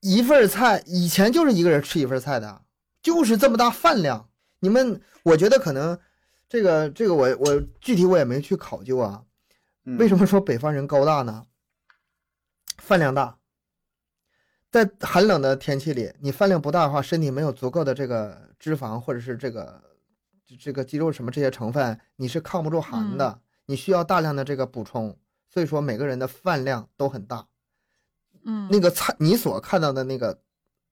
[0.00, 2.62] 一份儿菜以前就是一个人吃一份儿菜的，
[3.02, 4.28] 就是这么大饭量。
[4.58, 5.98] 你们，我觉得可能
[6.48, 9.22] 这个这个我我具体我也没去考究啊。
[9.84, 11.44] 嗯为什么说北方人高大呢？
[12.92, 13.38] 饭量大，
[14.70, 19.82] 在寒冷的天气里，你饭量不大的话，身体没有足够的这个脂肪或者是这个
[20.60, 25.16] 这个肌肉什么这些成分，你是抗不住寒的，你需要大量的这个补充。
[25.48, 27.46] 所以说每个人的饭量都很大。
[28.44, 30.38] 嗯，那个菜你所看到的那个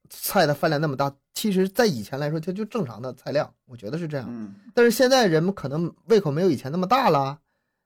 [0.09, 4.27] 菜的饭量那么大，其实在以前来说它就正常的菜量，我觉得是这样。
[4.27, 7.39] 嗯，但是现在人们可能胃口没有以前那么大了，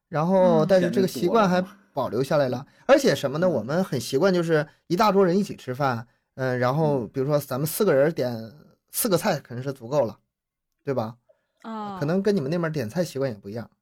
[0.08, 1.60] 然后嗯但是这个习惯还
[1.94, 2.66] 保留下来了。
[2.84, 3.46] 而且什么呢？
[3.46, 8.52] 嗯我们很习惯就是一大桌人一起吃饭，嗯，然后比如说咱们四个人点
[8.90, 10.18] 四个菜肯定是足够了，
[10.84, 11.16] 对吧？
[11.62, 13.64] 啊，可能跟你们那边点菜习惯也不一样。
[13.72, 13.76] 嗯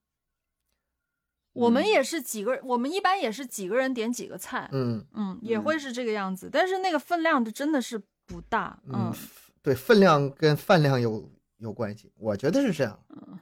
[1.54, 6.48] 我们也是几个人，我们一般也是几个人点几个菜，嗯嗯，也嗯会是这个样子。
[6.50, 9.14] 但是那个分量就真的是不大，嗯嗯，
[9.60, 12.98] 对，分量跟饭量有有关系，我觉得是这样。
[13.10, 13.38] 嗯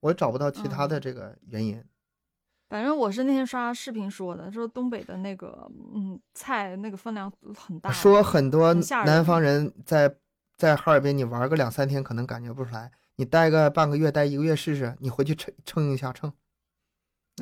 [0.00, 1.84] 我找不到其他的这个原因。
[2.70, 8.72] 反正我是那天刷视频说的，说东北的那个嗯菜那个分量很大，说很多
[9.04, 10.14] 南方人在
[10.56, 16.30] 在哈尔滨，你玩个两三天可能感觉不出来，你待个半个月、待一个月试试，你回去称称一下称，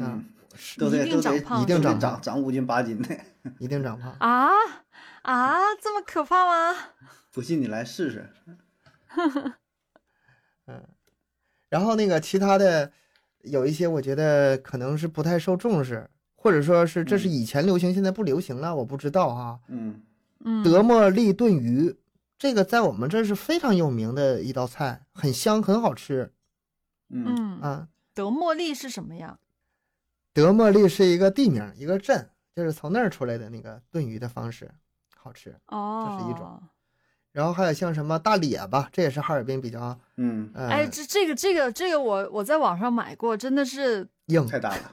[0.00, 0.24] 啊嗯，
[0.56, 3.14] 是都得一定都得长胖一定长长长五斤八斤的。
[3.60, 4.10] 一定长胖。
[4.20, 4.48] 啊
[5.22, 6.74] 啊，这么可怕吗？
[7.30, 8.30] 不信你来试试。
[10.66, 10.82] 嗯
[11.68, 12.90] 然后那个其他的
[13.42, 19.58] 有一些，我觉得可能是不太受重视，或者说是这是嗯以前流行，现在不流行了，我不知道啊。
[19.68, 20.02] 嗯
[20.44, 21.96] 嗯，德莫利炖鱼，
[22.38, 26.32] 这个在我们这是非常有名的一道菜，很香，很好吃
[27.10, 27.88] 嗯嗯，啊。
[28.14, 29.38] 德莫利是什么呀？
[30.32, 34.70] 德莫利是一个地名，一个镇，就是从那儿出来的那个炖鱼的方式，
[35.16, 35.56] 好吃。
[35.66, 36.60] 哦，这是一种
[37.32, 44.92] 然后还有像什么大列巴，这也是哈尔滨比较嗯，呃哎，这这个这个这个我我在网上买过，真的是，硬太大了。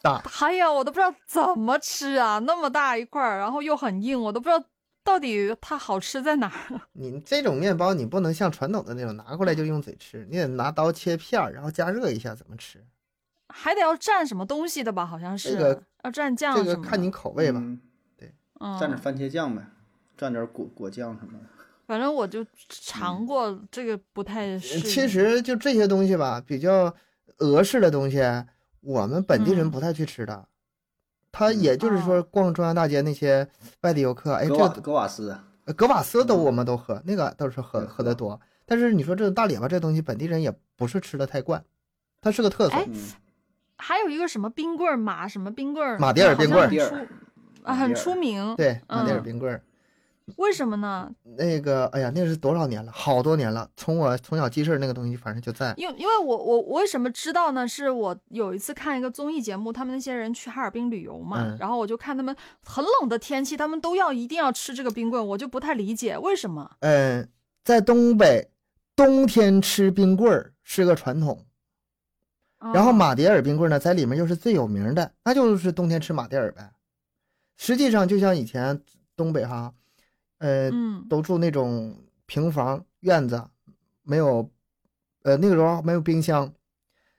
[0.00, 0.22] 大。
[0.40, 4.64] 哎呀，我都不知道怎么吃啊，那么大一块儿，然后又很硬，我都不知道
[5.02, 6.80] 到底它好吃在哪儿。
[6.94, 12.82] 你这种面包你不能像传统的那种拿过来就用嘴吃，你得拿刀切片儿，然后加热一下怎么吃。
[13.48, 15.04] 还得要蘸什么东西的吧？
[15.04, 17.58] 好像是，这个要蘸酱这个看你口味吧。
[17.60, 17.80] 嗯
[18.60, 19.62] 嗯，蘸点番茄酱呗，
[20.18, 21.44] 蘸点果果酱什么的。
[21.86, 26.94] 反正我就尝过，这个不太适其实就这些东西吧，比较
[27.38, 28.20] 俄式的东西，
[28.80, 29.70] 我们本地人嗯。
[29.70, 30.46] 不太去吃的。
[31.30, 31.60] 他嗯。
[31.60, 32.22] 也就是说，哦。
[32.30, 33.48] 逛中央大街那些
[33.82, 36.44] 外地游客，哎，这格瓦斯，呃格瓦斯都嗯。
[36.44, 38.40] 我们都喝，那个倒是喝喝的多。
[38.66, 41.62] 但是你说这个大列巴这东西，本地人也不是吃的太惯，
[42.20, 42.76] 它是个特色
[43.76, 46.96] 还有一个什么冰棍儿，马什么冰棍儿，马迭尔冰棍儿出
[47.64, 48.54] 啊，很出名。
[48.56, 49.22] 对，马迭尔嗯。
[49.22, 49.60] 冰棍儿，
[50.36, 51.10] 为什么呢？
[51.36, 52.90] 那个，哎呀，那是多少年了？
[52.90, 53.68] 好多年了。
[53.76, 55.74] 从我从小记事那个东西，反正就在。
[55.76, 57.68] 因为因为我我我为什么知道呢？
[57.68, 66.70] 是我有一次看一个综艺节目，他们那些人去哈尔滨旅游嘛，嗯然后我就看他们很冷的天气，他们都要一定要吃这个冰棍，我就不太理解为什么。
[66.80, 67.28] 嗯，
[67.62, 68.50] 在东北，
[68.96, 71.44] 冬天吃冰棍儿是个传统。
[72.72, 76.72] 然后哦马迭尔冰棍呢，在里面又是最有名的，那就是冬天吃马迭尔呗。
[77.58, 78.80] 实际上，就像以前
[79.14, 79.74] 东北哈，
[80.38, 83.42] 呃，嗯都住那种平房院子，
[84.02, 84.50] 没有，
[85.22, 86.52] 呃，那个时候没有冰箱。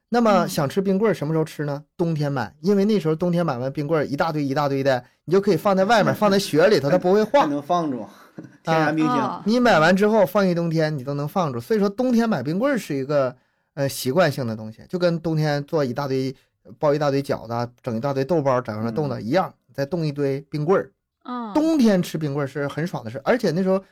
[0.09, 1.83] 那么嗯想吃冰棍儿什么时候吃呢？
[1.97, 7.45] 冬天买，因为那时候冬天买完冰棍儿一大堆一大堆的，你就可以放在外面，放在雪里头，它不会还化。
[7.47, 8.05] 能放住，
[8.63, 9.17] 天然冰箱。
[9.17, 11.59] 啊你买完之后放一冬天，你都能放住。
[11.59, 13.35] 所以说冬天买冰棍儿是一个
[13.73, 16.33] 呃习惯性的东西，就跟冬天做一大堆
[16.77, 20.91] 包一大堆饺子，整一大堆豆包，整上冻的一样，再冻一堆冰棍儿。
[21.27, 23.83] 嗯，冬天吃冰棍儿是很爽的事，而且那时候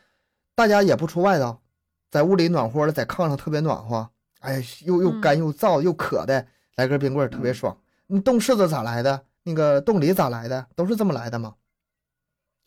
[0.56, 1.60] 大家也不出外头，
[2.10, 4.10] 在屋里暖和了，在炕上特别暖和，
[4.40, 7.78] 哎，又又干又燥又渴的，来根冰棍儿特别爽。
[8.08, 9.26] 你冻柿子咋来的？
[9.44, 10.68] 那个冻梨咋来的？
[10.76, 11.56] 都是这么来的嘛。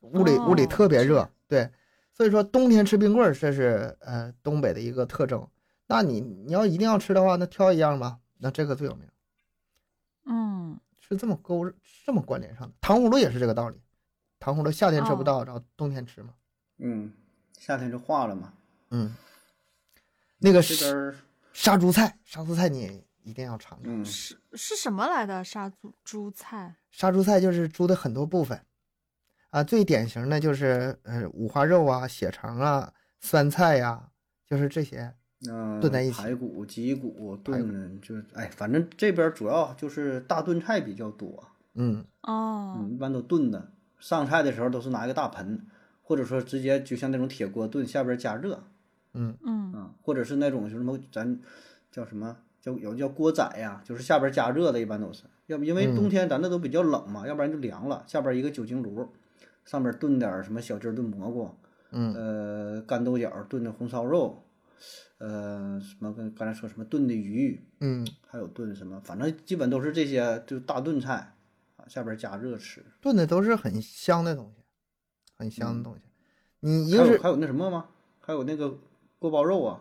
[0.01, 1.71] 屋里屋里哦特别热，对，
[2.13, 5.47] 所以说冬天吃冰棍儿这是呃东北的一个特征。
[5.87, 9.09] 那你你要一定要吃的话，那挑一样吧，那这个最有名，
[10.27, 11.73] 嗯，是这么勾
[12.05, 12.75] 这么关联上的。
[12.81, 13.81] 糖葫芦也是这个道理，
[14.47, 16.33] 糖葫芦夏天吃不到，然后冬天吃嘛。
[16.79, 17.13] 嗯，
[17.59, 18.53] 夏天就化了嘛。
[18.91, 19.13] 嗯，
[20.39, 21.17] 那个杀这边儿
[21.53, 23.93] 杀猪菜，杀猪菜你一定要尝尝。
[23.93, 26.77] 嗯是是什么来的杀猪猪菜？
[26.93, 28.65] 杀猪菜就是猪的很多部分，
[29.51, 34.11] 啊，最典型的就是呃五花肉啊、血肠啊、酸菜呀、
[34.49, 35.13] 就是这些。
[35.51, 41.49] 嗯，炖在一起排骨、脊骨炖，就是哎，反正这边主要就是大炖菜比较多。
[41.75, 43.73] 嗯，哦，嗯，一般都炖的。
[43.99, 45.61] 上菜的时候都是拿一个大盆，
[46.03, 48.63] 或者说直接就像那种铁锅炖，下边加热，
[49.15, 49.37] 嗯
[49.73, 51.41] 啊，或者是那种就是什么咱
[51.91, 55.25] 叫什么叫有叫锅仔呀，就是下边加热的，一般都是。
[55.47, 58.03] 要不因为嗯冬天咱这都比较冷嘛，要不然就凉了。
[58.07, 59.09] 下边一个酒精炉，
[59.65, 61.51] 上边炖点什么小鸡炖蘑菇，
[61.93, 64.43] 嗯呃，干豆角炖的红烧肉，
[65.19, 71.36] 呃，什么跟刚才说什么炖的鱼，嗯，还有炖什么，反正基本都是这些，就大炖菜啊，
[71.89, 72.85] 下边加热吃。
[73.01, 74.63] 炖的都是很香的东西，
[75.37, 76.01] 很香的东西。
[76.61, 77.87] 你一个是还有还有那什么吗？
[78.21, 78.77] 还有那个
[79.19, 79.81] 锅包肉啊，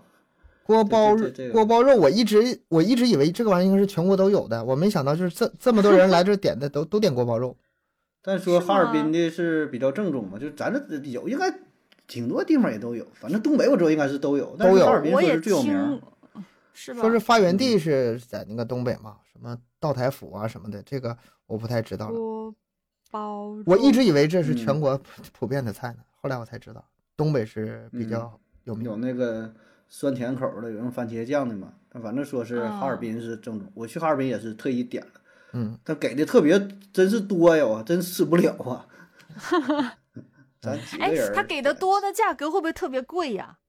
[0.64, 7.56] 锅包肉这个锅包肉，我一直我一直以为这个玩意儿应该是全国都有的，我没想到就是这这么多人来这儿点的都都点锅包肉。
[8.22, 11.53] 但说哈尔滨的是比较正宗嘛，就咱这有应该
[12.08, 15.99] 挺多地方也都有，反正东北我知道应该是都有，但都有是哈尔滨是最有名儿
[16.34, 16.43] 听。，
[16.74, 17.01] 是吧？
[17.01, 21.16] 说是发源地是在那个东北嘛，什么道台府啊什么的，这个
[21.46, 22.54] 我不太知道了。
[23.12, 26.84] 包，我一直以为这是全嗯国普普遍的菜呢，后来我才知道
[27.18, 28.86] 东北是比较有名。
[28.86, 29.54] 有那个
[29.90, 31.74] 酸甜口儿的，有用番茄酱的嘛。
[31.90, 35.12] 但反正说是哈尔滨是正宗，我去哈尔滨也是特意点了，
[35.52, 36.58] 嗯，他给的特别
[36.94, 38.88] 真是多呀，我真吃不了啊。
[40.62, 43.60] 咱几哎个人，他给的多的价格会不会特别贵呀？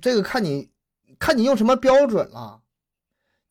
[0.00, 0.70] 这个看你
[1.18, 2.62] 看你用什么标准了，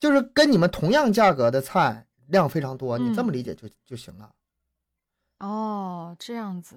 [0.03, 4.29] 就是跟你们同样价格的菜量非常多，你这么嗯理解就就行了。
[5.39, 6.75] 哦，这样子，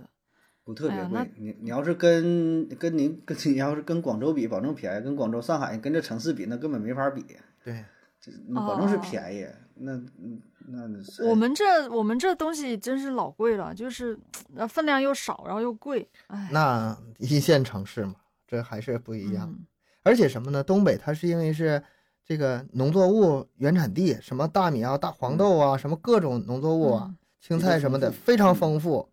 [0.63, 1.29] 不特别贵。
[1.37, 7.27] 你你要是跟跟您跟你要是跟广州比，保证便宜；跟广州、上海跟这城市比，那根本没法比。
[7.65, 7.85] 对，
[8.21, 9.45] 这保证是哦便宜。
[9.75, 14.17] 那嗯那那是我们这我们这东西真是老贵了，就是
[14.55, 18.15] 呃分量又少，然后又贵，哎，那一线城市嘛，
[18.47, 19.51] 这还是不一样。
[19.51, 19.67] 嗯
[20.07, 20.63] 而且什么呢？
[20.63, 21.83] 东北它是因为是
[22.27, 29.09] 这个农作物原产地，什么大米啊、大黄豆啊，什么各种农作物啊、嗯青菜什么的非常嗯丰富。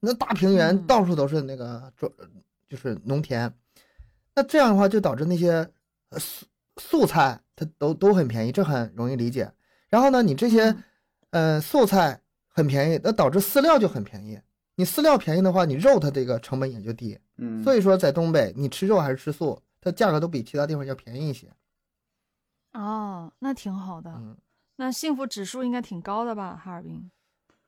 [0.00, 2.12] 那大平原嗯到处都是那个种，
[2.68, 3.50] 就是农田。
[4.34, 5.66] 那这样的话，就导致那些
[6.10, 6.46] 呃素
[6.76, 9.50] 素菜它都都很便宜，这很容易理解。
[9.88, 10.64] 然后呢，你这些
[11.30, 14.38] 嗯呃素菜很便宜，那导致饲料就很便宜。
[14.76, 17.18] 你饲料便宜的话，你肉它这个成本也就低。
[17.38, 21.48] 嗯，所以说，在东北，你吃肉还是吃素，它价格都比其他地方要便宜一些。
[22.78, 24.36] 哦，那挺好的，嗯
[24.76, 26.56] 那幸福指数应该挺高的吧？
[26.64, 27.10] 哈尔滨，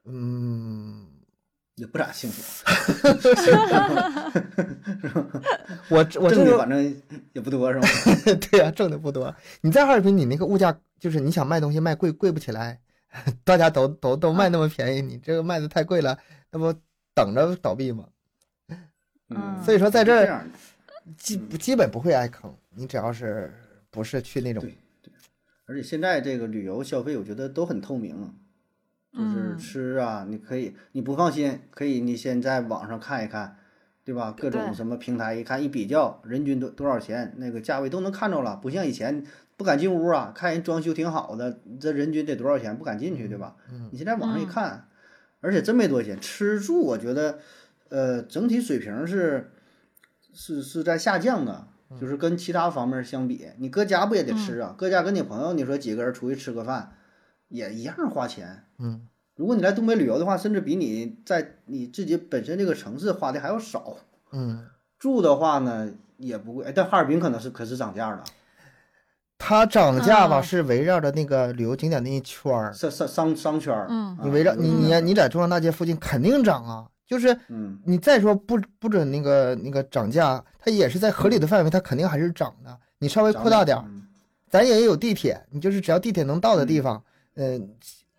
[0.04, 1.08] 嗯，
[1.74, 2.64] 也不咋幸福，
[5.90, 7.02] 我我挣的反正
[7.32, 7.88] 也不多是吧？
[8.48, 9.34] 对呀、挣的不多。
[9.62, 12.80] 你在哈尔滨，你那个物价就是你想卖东西卖贵贵不起来，
[13.42, 16.16] 大家都都都卖那么便宜，你这个卖的太贵了，
[16.52, 16.72] 那不
[17.12, 18.06] 等着倒闭吗？
[19.30, 20.40] 嗯，所以说在这
[21.18, 23.52] 基基本不会挨坑，你只要是
[23.90, 24.78] 不是去那种对
[25.70, 28.34] 而且现在这个旅游消费，我觉得都很透明，
[29.12, 33.56] 就是嗯吃啊，你可以你不放心，可以你先在网上看一看，
[34.04, 34.34] 对吧？
[34.36, 39.24] 各种什么平台一看一比较，人均多多少钱，那个价位都能看着了，不像以前
[39.56, 43.54] 不敢进屋啊，看人装修挺好的，这人均得多少钱，不敢进去，对吧？
[43.70, 44.88] 嗯你现在网上一嗯看，
[45.40, 47.38] 而且真没多少钱，吃住我觉得，
[47.90, 49.52] 呃，整体水平是
[50.32, 51.68] 是是在下降的，
[51.98, 54.74] 就是跟其他方面相比，你搁家不也得吃啊？
[54.76, 56.92] 搁家跟你朋友，你说几个人出去吃个饭，
[57.48, 58.64] 也一样花钱。
[58.78, 63.96] 嗯如果你来东北旅游的话，甚至比你在你自己本身这个城市花的还要少。
[64.32, 64.66] 嗯，
[64.98, 68.22] 住的话呢也不贵，哎但哈尔滨可能是可是涨价了，
[69.38, 82.78] 它涨价吧啊是围绕着那个旅游景点那一圈儿，商商商商圈儿，嗯啊你围绕你你嗯你在中央大街附近肯定涨啊，就是嗯你再说不不准那个那个涨价，它也是在合理的范围，它肯定还是涨的。
[83.00, 83.76] 你稍微扩大点
[84.48, 87.02] 咱也有地铁，你就是只要地铁能到的地方，
[87.34, 87.68] 嗯，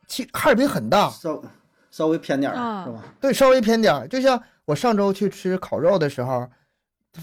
[0.08, 1.42] 其哈尔滨很大，稍
[1.90, 3.02] 稍微偏点儿啊是吧？
[3.22, 4.06] 对，稍微偏点儿。
[4.10, 6.42] 就像我上周去吃烤肉的时候，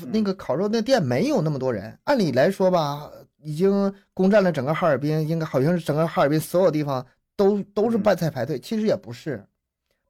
[0.00, 3.10] 嗯那个烤肉那店没有那么多人，按理来说吧，
[3.42, 7.04] 已经攻占了整个哈尔滨，应该好像是整个哈尔滨所有地方
[7.36, 9.44] 都都是嗯办菜排队，其实也不是，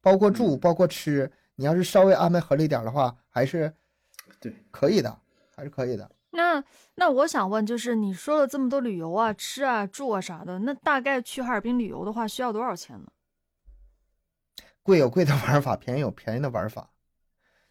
[0.01, 1.31] 包括住，嗯包括吃，
[1.61, 3.75] 你要是稍微安排合理点的话，还是
[4.39, 5.19] 对可以的，
[5.57, 6.09] 还是可以的。
[6.31, 6.63] 那
[6.95, 13.09] 那我想问，就是你说了这么多旅游啊、吃啊、住啊啥的，那大概去哈尔滨旅游的话，需要多少钱呢？
[14.85, 16.91] 贵有贵的玩法，便宜有便宜的玩法。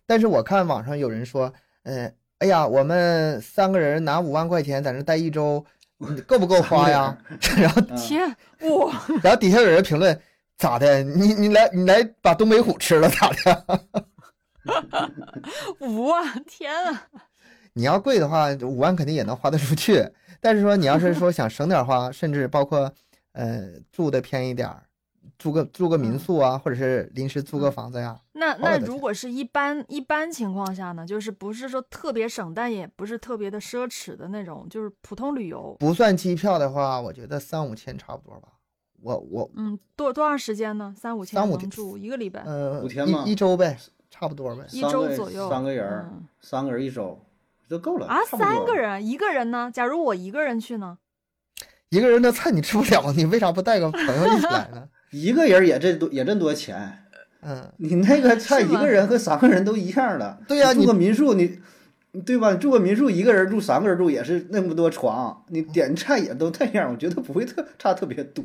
[0.06, 5.66] 但是我看网上有人说，呃，哎呀，我们三个人拿五万块钱在那待一周，
[6.00, 7.18] 嗯够不够花呀？
[7.58, 8.28] 然后嗯天，
[8.72, 10.20] 哇，然后底下有人评论，
[10.58, 11.04] 咋的？
[11.04, 13.80] 你你来你来把东北虎吃了咋的？
[15.80, 17.08] 五万，天啊！
[17.74, 20.10] 你要贵的话，五万肯定也能花得出去。
[20.42, 22.92] 但是说你要是说想省点花，甚至包括
[23.34, 24.84] 呃住的便宜点儿，
[25.38, 35.76] 住个住个民宿啊，或者是临时租个房子呀，那那如果是一般一般情况下呢，就是不是说特别省，但也不是特别的奢侈的那种，就是普通旅游。
[35.80, 38.50] 不算机票的话，我觉得三五千差不多吧。
[39.02, 40.94] 我我嗯，多多长时间呢？
[40.98, 43.78] 三五千三五天能住一个礼拜，呃五天吗一一周呗，
[44.10, 44.64] 差不多呗。
[44.72, 45.50] 一三个周左右。
[45.50, 47.20] 三个人嗯三个人一周
[47.70, 49.70] 就够了啊，三个人，一个人呢？
[49.74, 50.98] 假如我一个人去呢？
[51.90, 54.90] 一个人的菜你吃不了，你为啥不带个朋友一起来呢？
[55.12, 57.04] 一个人也这多也这多钱，
[57.42, 60.40] 嗯， 你那个菜一个人和三个人都一样的。
[60.48, 61.60] 对呀你住个民宿你。
[62.26, 62.52] 对吧？
[62.52, 68.44] 你住个民宿，一个人住，三个人住也是那么多床，你点菜也都那样，我觉得不会特差特别多，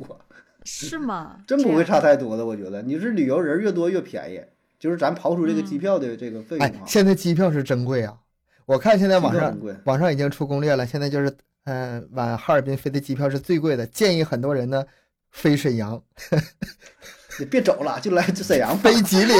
[0.65, 1.37] 是吗？
[1.47, 2.45] 真不会差太多的。
[2.45, 4.41] 我觉得你是旅游人越多越便宜，
[4.79, 8.15] 就是咱刨出这个嗯机票的这个费用哎啊，，现在机票是真贵啊！
[8.65, 11.29] 我看现在网上网上已经出攻略了，现在就是
[11.65, 14.83] 嗯、呃往哈尔滨飞的机票是最贵的，建议很多人呢
[15.31, 16.01] 飞沈阳、
[17.39, 18.77] 你别走了，就来沈阳。
[18.77, 19.35] 飞吉林，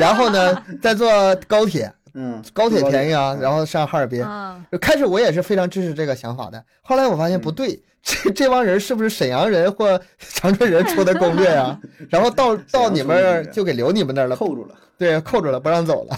[0.00, 1.08] 然后呢再坐
[1.46, 4.24] 高铁，嗯，高铁便宜啊，嗯然后上哈尔滨。
[4.24, 11.80] 啊，开始我也是非常支持这个想法的，后来我发现不对，这这帮人是不是沈阳人或长春人出的攻略啊？
[12.08, 14.74] 然后到到你们那儿就给留你们那儿了，扣住了。
[14.96, 16.16] 对，扣住了，不让走了。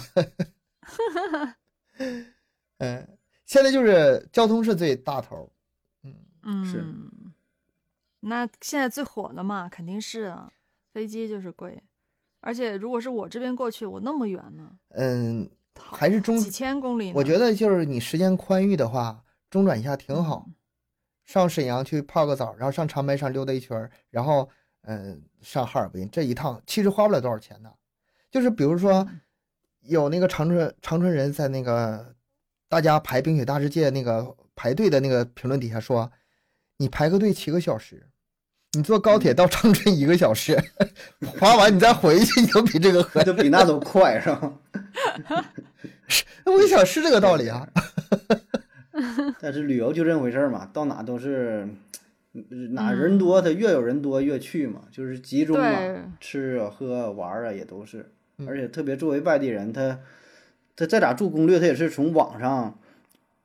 [2.77, 3.07] 嗯，
[3.45, 5.49] 现在就是交通是最大头，
[6.43, 6.85] 嗯，是
[8.19, 10.51] 那现在最火的嘛，肯定是啊，
[10.93, 11.81] 飞机就是贵，
[12.41, 15.49] 而且如果是我这边过去，我那么远呢，嗯，
[15.79, 17.11] 还是中，几千公里。
[17.13, 20.45] 我觉得就是你时间宽裕的话，中转一下挺好。
[20.47, 20.53] 嗯
[21.27, 24.49] 上沈阳去泡个澡，然后上长白山溜达一圈，然后
[24.83, 27.69] 嗯、上哈尔滨，这一趟其实花不了多少钱的。
[28.31, 29.19] 就是比如说嗯
[29.81, 32.15] 有那个长春长春人在那个
[32.69, 36.09] 大家排冰雪大世界那个排队的那个评论底下说，
[36.77, 38.07] 你排个队七个小时，
[38.73, 40.57] 你坐高铁到长春一个小时，
[41.39, 44.53] 花完你再回去，你就比这个合就比那都快是吧？
[46.07, 47.67] 是我一想是这个道理啊。
[49.39, 51.67] 但是旅游就这么回事儿嘛，到哪都是
[52.33, 58.11] 嗯哪人多，他越有人多越去嘛，就是集中嘛，吃啊、喝啊、玩儿啊也都是。
[58.37, 59.99] 嗯而且特别作为外地人，他
[60.75, 62.77] 他在咋做攻略，他也是从网上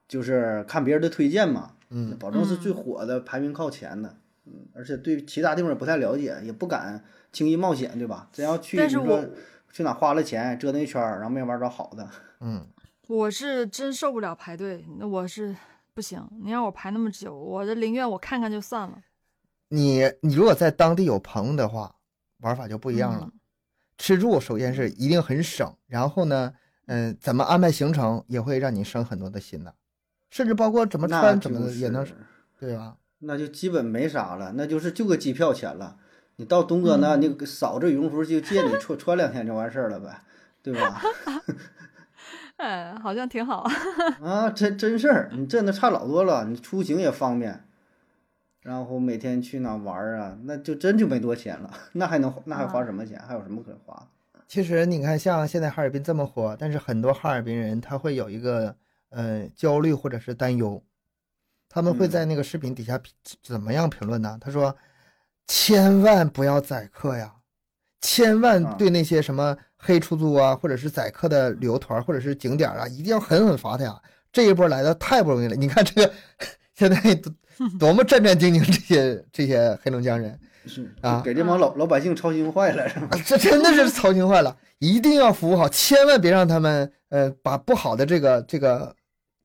[0.07, 4.17] 就是看别人的推荐嘛，嗯，保证是最火的，排名靠前的。
[4.47, 8.29] 嗯，而且对其他地方也不太了解，也不敢轻易冒险，对吧？
[8.33, 9.29] 真要去，但是你说我
[9.73, 12.09] 去哪花了钱折腾一圈儿，然后没玩着好的，
[12.41, 12.67] 嗯，
[13.09, 15.55] 我是真受不了排队，那我是
[15.95, 16.27] 不行。
[16.43, 18.99] 你让我排那么久，我这宁愿我看看就算了。
[19.69, 21.95] 你你如果在当地有朋友的话，
[22.41, 23.29] 玩法就不一样了。
[23.33, 23.33] 嗯
[23.99, 26.53] 吃住首先是一定很省，然后呢，
[26.87, 29.73] 嗯、怎么安排行程也会让你省很多的心的，
[30.31, 32.05] 甚至包括怎么穿怎么就是的也能，
[32.59, 32.97] 对吧？
[33.23, 35.97] 那就基本没啥了，那就是就个机票钱了。
[36.37, 40.21] 你到东哥那，嗯你扫着羽绒服就借你穿穿两天就完事儿了呗，
[40.63, 41.01] 对吧？
[42.57, 43.69] 哎，好像挺好。
[44.23, 47.65] 啊，真真事儿，你这那差老多了，你出行也方便，
[48.63, 53.21] 然后每天去哪玩儿啊，那就真就没多钱了，那还能那还花什么钱？
[53.27, 54.09] 还有什么可花？
[54.49, 58.75] 其实你看，像现在哈尔滨这么火，但是很多哈尔滨人他会有一个
[59.11, 60.83] 呃焦虑或者是担忧，
[61.73, 63.11] 他们会嗯在那个视频底下评
[63.43, 64.37] 怎么样评论呢？
[64.39, 64.77] 他说
[65.49, 67.33] ：“千万不要宰客呀，
[68.03, 73.99] 千万啊对那些什么黑出租啊，或者是宰客的旅游团或者是景点啊，一定要狠狠罚他呀！
[74.31, 76.13] 这一波来的太不容易了，你看这个
[76.77, 77.33] 现在多
[77.79, 80.39] 多么战战兢兢，这些这些黑龙江人。
[80.65, 83.09] ”是啊给这帮老老百姓操心坏了，是吧？
[83.11, 88.95] 啊这真的是操心坏了，一定要服务好，千万别让他们呃把不好的这个这个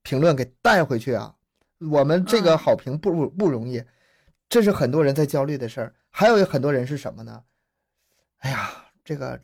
[0.03, 1.33] 评论给带回去啊。
[1.79, 3.83] 我们这个嗯好评不不不容易，
[4.49, 5.95] 这是很多人在焦虑的事儿。
[6.09, 7.43] 还有很多人是什么呢？
[8.37, 9.41] 哎呀，这个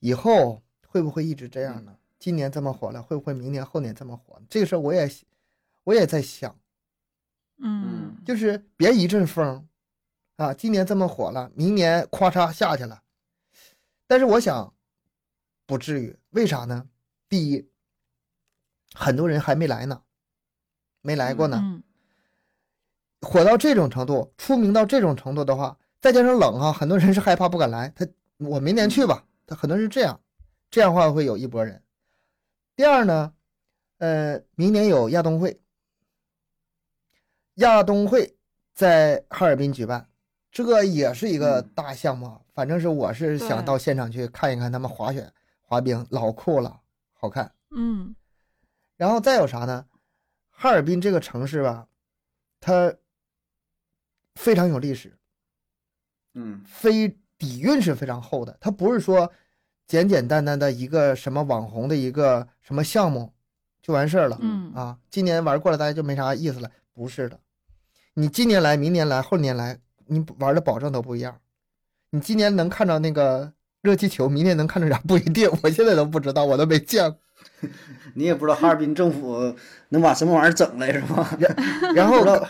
[0.00, 1.96] 以后会不会一直这样呢？
[2.18, 4.40] 今年这么火了，会不会明年后年这么火？
[4.48, 5.10] 这个事儿我也
[5.84, 6.58] 我也在想，
[7.58, 9.68] 嗯，就是别一阵风，
[10.36, 13.02] 啊，今年这么火了，明年咵嚓下去了。
[14.06, 14.74] 但是我想，
[15.66, 16.88] 不至于，为啥呢？
[17.28, 17.68] 第一，
[18.94, 20.02] 很多人还没来呢，
[21.04, 21.60] 没来过呢。
[21.62, 21.80] 嗯
[23.26, 27.90] 火到这种程度，出名到这种程度的话，再加上冷啊，很多人是害怕不敢来。
[27.96, 28.06] 他
[28.36, 30.20] 我明年去吧，他很多人是这样，
[30.70, 31.82] 这样的话会有一波人。
[32.76, 33.32] 第二呢，
[33.96, 35.58] 呃，明年有亚冬会，
[37.54, 38.36] 亚冬会
[38.74, 40.06] 在哈尔滨举办，
[40.52, 42.38] 这个也是一个嗯大项目啊。
[42.52, 45.32] 反正是我是想到现场去看一看他们滑雪、
[45.62, 46.78] 滑冰，老酷了，
[47.14, 47.50] 好看。
[47.70, 48.14] 嗯
[48.98, 49.86] 然后再有啥呢？
[50.56, 51.86] 哈尔滨这个城市吧，
[52.60, 52.94] 它
[54.34, 55.12] 非常有历史，
[56.34, 58.56] 嗯非底蕴是非常厚的。
[58.60, 59.30] 它不是说
[59.86, 63.32] 简简单单的一个什么网红的一个什么项目
[63.82, 64.38] 就完事儿了。
[64.40, 66.70] 嗯啊，今年玩过了，大家就没啥意思了。
[66.94, 67.38] 不是的，
[68.14, 71.40] 你今年来，明年来，后年来，你玩的保证都不一样。
[72.10, 73.52] 你今年能看到那个
[73.82, 75.50] 热气球，明年能看着啥不一定。
[75.62, 77.18] 我现在都不知道，我都没见过。
[78.14, 79.54] 你也不知道哈尔滨政府
[79.88, 81.36] 能把什么玩意儿整来是吧？
[81.94, 82.48] 然后不知道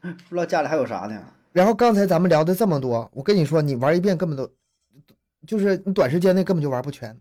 [0.00, 1.22] 不知道家里还有啥呢？
[1.52, 4.50] 然后刚才咱们聊的这么多，我跟你说，你玩一遍根本都，
[5.46, 7.18] 就是你短时间内根本就玩不全，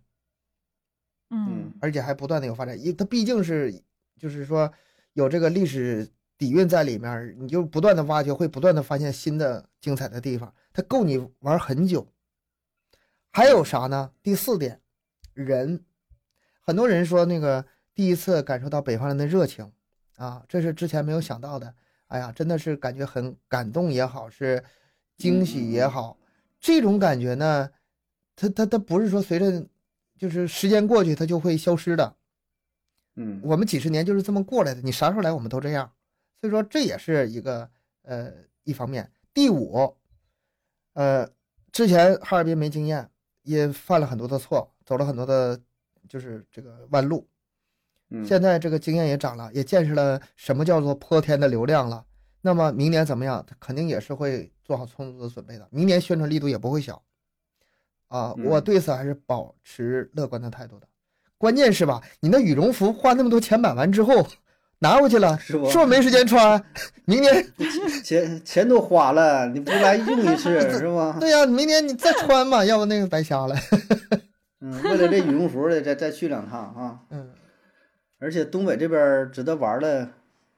[1.29, 2.77] 嗯而且还不断的有发展。
[2.77, 3.81] 因为它毕竟是，
[4.19, 4.71] 就是说
[5.13, 12.05] 有这个历史底蕴在里面，你就不断的挖掘，会不断的发现新的精彩的地方，它够你玩很久。
[13.31, 14.11] 还有啥呢？
[14.21, 14.81] 第四点，
[15.33, 15.83] 人，
[16.65, 19.71] 很多人说那个第一次感受到北方人的热情
[20.17, 21.73] 啊，这是之前没有想到的。
[22.07, 24.63] 哎呀，真的是感觉很感动也好，是
[25.17, 26.17] 惊喜也好，
[26.59, 27.69] 这种感觉呢，
[28.35, 29.67] 它它它不是说随着
[30.17, 32.15] 就是时间过去它就会消失的。
[33.15, 35.91] 嗯我们几十年就是这么过来的，你啥时候来我们都这样，
[36.41, 37.69] 所以说这也是一个
[38.03, 38.31] 呃
[38.63, 39.11] 一方面。
[39.33, 39.95] 第五，
[40.93, 41.29] 呃，
[41.71, 43.09] 之前哈尔滨没经验，
[43.43, 45.59] 也犯了很多的错，走了很多的，
[46.07, 47.27] 就是这个弯路。
[48.09, 52.05] 嗯，现在这个经验也涨了，也见识了什么叫做泼天的流量了。
[52.41, 53.43] 那么明年怎么样？
[53.47, 55.67] 他肯定也是会做好充足的准备的。
[55.71, 57.01] 明年宣传力度也不会小，
[58.07, 60.87] 啊，嗯我对此还是保持乐观的态度的。
[61.39, 64.25] 关键是吧，你那羽绒服花那么多钱买完之后，
[64.77, 66.63] 拿回去了，是不是不是没时间穿？
[67.05, 67.53] 明年
[68.03, 71.17] 钱钱都花了，你不来用一次 是吗？
[71.19, 73.55] 对呀、明年你再穿嘛，要不那个白瞎了。
[74.61, 77.01] 嗯，为了这羽绒服的再再去两趟啊。
[77.09, 77.29] 嗯，
[78.19, 80.09] 而且东北这边儿值得玩的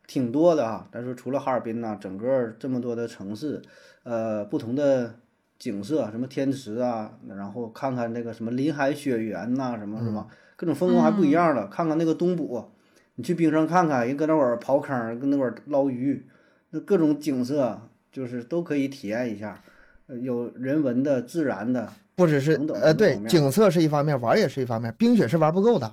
[0.06, 0.88] 挺多的啊。
[0.92, 3.62] 咱说除了哈尔滨呐、整个这么多的城市，
[4.04, 5.16] 呃，不同的
[5.58, 11.68] 景色，什么天池啊，然后看看那个什么林海雪原呐、什么什么，各种风光还不一样了。
[11.68, 12.72] 看看那个东捕，
[13.16, 16.28] 你去冰上看看，人搁那会儿刨坑，跟那会儿捞鱼，
[16.70, 19.62] 那各种景色就是都可以体验一下，
[20.06, 25.90] 呃有人文的、自然的，不只是呃，对景色是一方面，玩也是一方面，冰雪是玩不够的。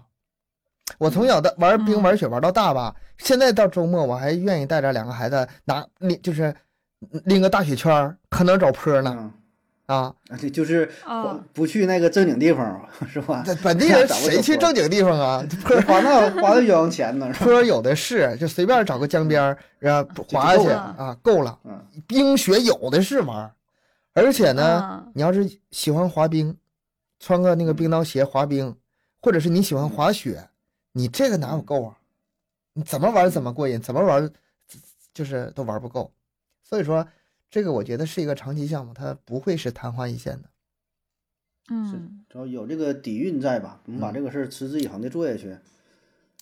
[0.98, 6.52] 我从小的玩冰嗯玩雪玩到大吧，现在到周末我还愿意带着两个孩子拿拎，就是
[7.24, 9.32] 拎个大雪圈儿，可能找坡呢嗯，
[9.86, 9.96] 啊！
[10.28, 12.80] 啊对，就是啊不去那个正经地方
[13.12, 13.42] 是吧？
[13.44, 15.44] 这本地人 谁去正经地方啊？
[15.64, 21.59] 坡花那花那冤枉钱呢，坡有的是，就随便找个江边儿，然后滑下去啊，够了。
[21.64, 23.51] 嗯冰雪有的是玩儿，
[24.14, 26.56] 而且呢，啊你要是喜欢滑冰，
[27.20, 28.76] 穿个那个冰刀鞋滑冰，
[29.20, 30.48] 或者是你喜欢滑雪，
[30.92, 31.98] 你这个哪有够啊？
[32.72, 34.32] 你怎么玩怎么过瘾，怎么玩
[35.12, 36.12] 就是都玩不够。
[36.62, 37.06] 所以说，
[37.50, 40.48] 这个我觉得是一个长期项目，它不会是昙花一现的。
[41.70, 45.56] 嗯只要有这个底蕴在吧，我们把这个事儿持之以恒的做下去。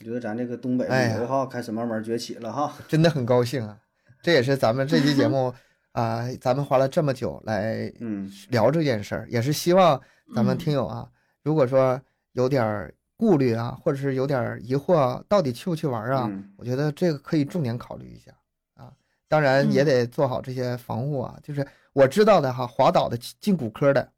[0.00, 2.76] 我觉得咱这个东北哎呀旅游哈，开始慢慢崛起了哈。
[2.88, 3.78] 真的很高兴啊！
[4.20, 5.54] 这也是咱们这期节目
[5.92, 10.00] 啊、咱们花了这么久来嗯聊这件事儿，也是希望
[10.34, 11.08] 咱们嗯听友啊，
[11.42, 12.00] 如果说
[12.32, 16.26] 有点顾虑啊，或者是有点疑惑啊，到底去不去玩儿啊？
[16.30, 18.32] 嗯我觉得这个可以重点考虑一下
[18.74, 18.92] 啊。
[19.28, 21.38] 当然也嗯得做好这些防护啊。
[21.42, 24.10] 就是我知道的哈，滑倒的进骨科的，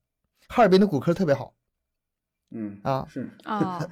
[0.48, 1.52] 哈尔滨的骨科特别好
[2.56, 3.84] 嗯啊是， 啊，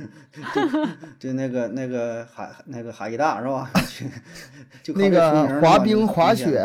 [1.19, 3.69] 就那个那个海那个海医大是吧？
[4.85, 6.59] 就那个滑冰、滑雪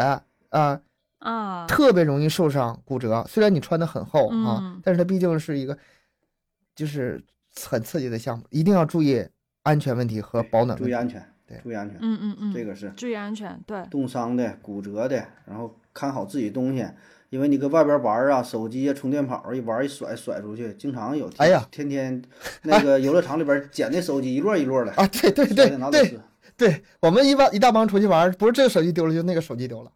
[0.49, 0.79] 啊，
[1.19, 3.25] 啊，特别容易受伤骨折。
[3.27, 5.77] 虽然你穿的很厚啊嗯，但是它毕竟是一个
[6.75, 7.23] 就是
[7.55, 9.25] 很刺激的项目，一定要注意
[9.63, 10.83] 安全问题和保暖问题。
[10.83, 11.97] 注意安全，对注意安全。
[12.01, 16.87] 嗯嗯嗯，这个是注意安全，对，冻伤的、骨折的，然后看好自己东西，
[17.29, 21.29] 因为你搁外边玩儿啊，手机啊、充电宝一玩一甩甩出去，经常有。
[21.37, 22.21] 哎呀，天天
[22.61, 26.19] 那个游乐场里边捡那手机一摞一摞的，啊，对对对对。
[26.55, 29.91] 对，我们一般一大帮出去玩，不是这个手机丢了，就那个手机丢了。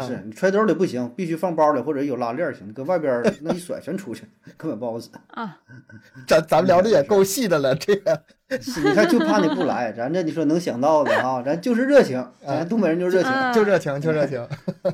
[0.00, 4.26] 是你揣兜里不行，必须放包里或者有拉链儿行，搁外边儿 那一甩全出去，
[4.56, 5.08] 根本不好使。
[5.28, 5.58] 啊，
[6.26, 8.22] 咱咱聊的也够细的了，这个
[8.60, 13.30] 是你看就怕你不来，咱这你说能想到的啊，咱就是热情，咱东北人就是热情。
[13.32, 14.44] 嗯就热情就热情，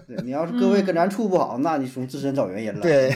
[0.06, 2.80] 对你要是各位跟咱处不好，那你从自身找原因了。
[2.80, 3.10] 对，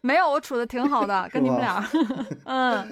[0.00, 1.86] 没有，我处的挺好的，跟你们俩，
[2.44, 2.88] 嗯，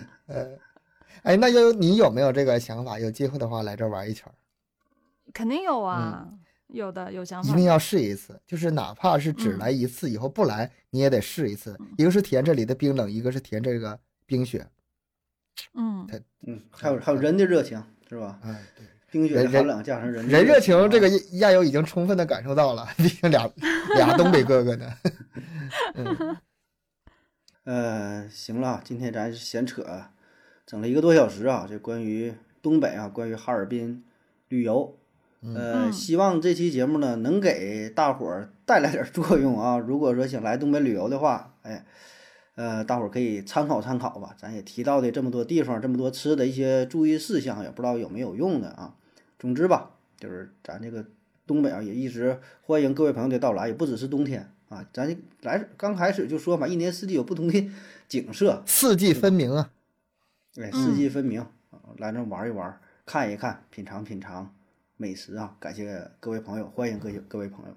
[1.22, 2.98] 哎，那有你有没有这个想法？
[2.98, 4.35] 有机会的话来这儿玩一圈儿，
[5.32, 6.27] 肯定有啊，
[6.72, 11.76] 有的有想法一定，要试一次，就是哪怕是只嗯来一次，以后不来你也得试一次。
[11.98, 14.66] 一个是体验这里的冰冷，一个是体验这个冰雪。
[15.74, 16.09] 嗯，
[16.47, 18.38] 嗯，还有还有人的热情是吧？
[18.42, 23.51] 哎，对，冰雪的寒冷加上人的人热情这个亚友已经充分的感受到了，毕竟俩
[23.97, 24.92] 俩东北哥哥呢。
[25.94, 26.36] 嗯，
[27.64, 29.84] 呃，行了，今天咱闲扯，
[30.64, 32.32] 整了一个多小时啊，这关于
[32.62, 34.05] 东北啊，关于哈尔滨
[34.48, 34.98] 旅游，
[35.42, 39.78] 呃，嗯希望这期节目呢能给大伙儿带来点儿作用啊。
[39.80, 41.86] 如果说想来东北旅游的话，哎，
[42.56, 44.34] 呃，大伙儿可以参考参考吧。
[44.36, 48.94] 咱也提到的这么多地方，这么多吃的一些注意事项，也不知道有没有用的啊。
[49.38, 51.04] 总之吧，就是咱这个
[51.46, 54.86] 东北啊，也一直欢迎各位朋友的到来，也不只是冬天啊。
[54.92, 57.70] 咱来刚开始就说嘛，一年四季有不同的
[58.06, 59.70] 景色，四季分明啊。
[60.52, 64.54] 对，四季分明啊，来这玩一玩，看一看，品尝品尝
[65.01, 65.56] 美食啊！
[65.59, 67.74] 感谢各位朋友，欢迎各位各位朋友。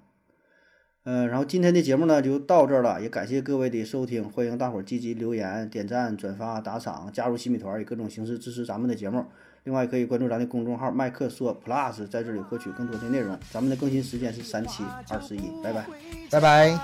[1.04, 9.24] 呃，然后今天的节目呢就到这儿了，也感谢各位的收听，欢迎大伙儿积极留言、点赞、转发、打赏，加入新米团，以各种形式支持咱们的节目。
[9.62, 13.38] 另外可以关注咱的公众号麦克说 Plus，在这里获取更多的内容。
[13.50, 15.86] 咱们的更新时间是三七二十一，拜拜。
[16.30, 16.78] 拜拜。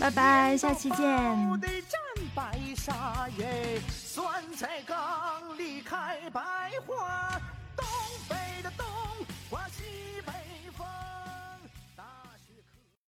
[0.00, 1.04] 拜拜，下期见。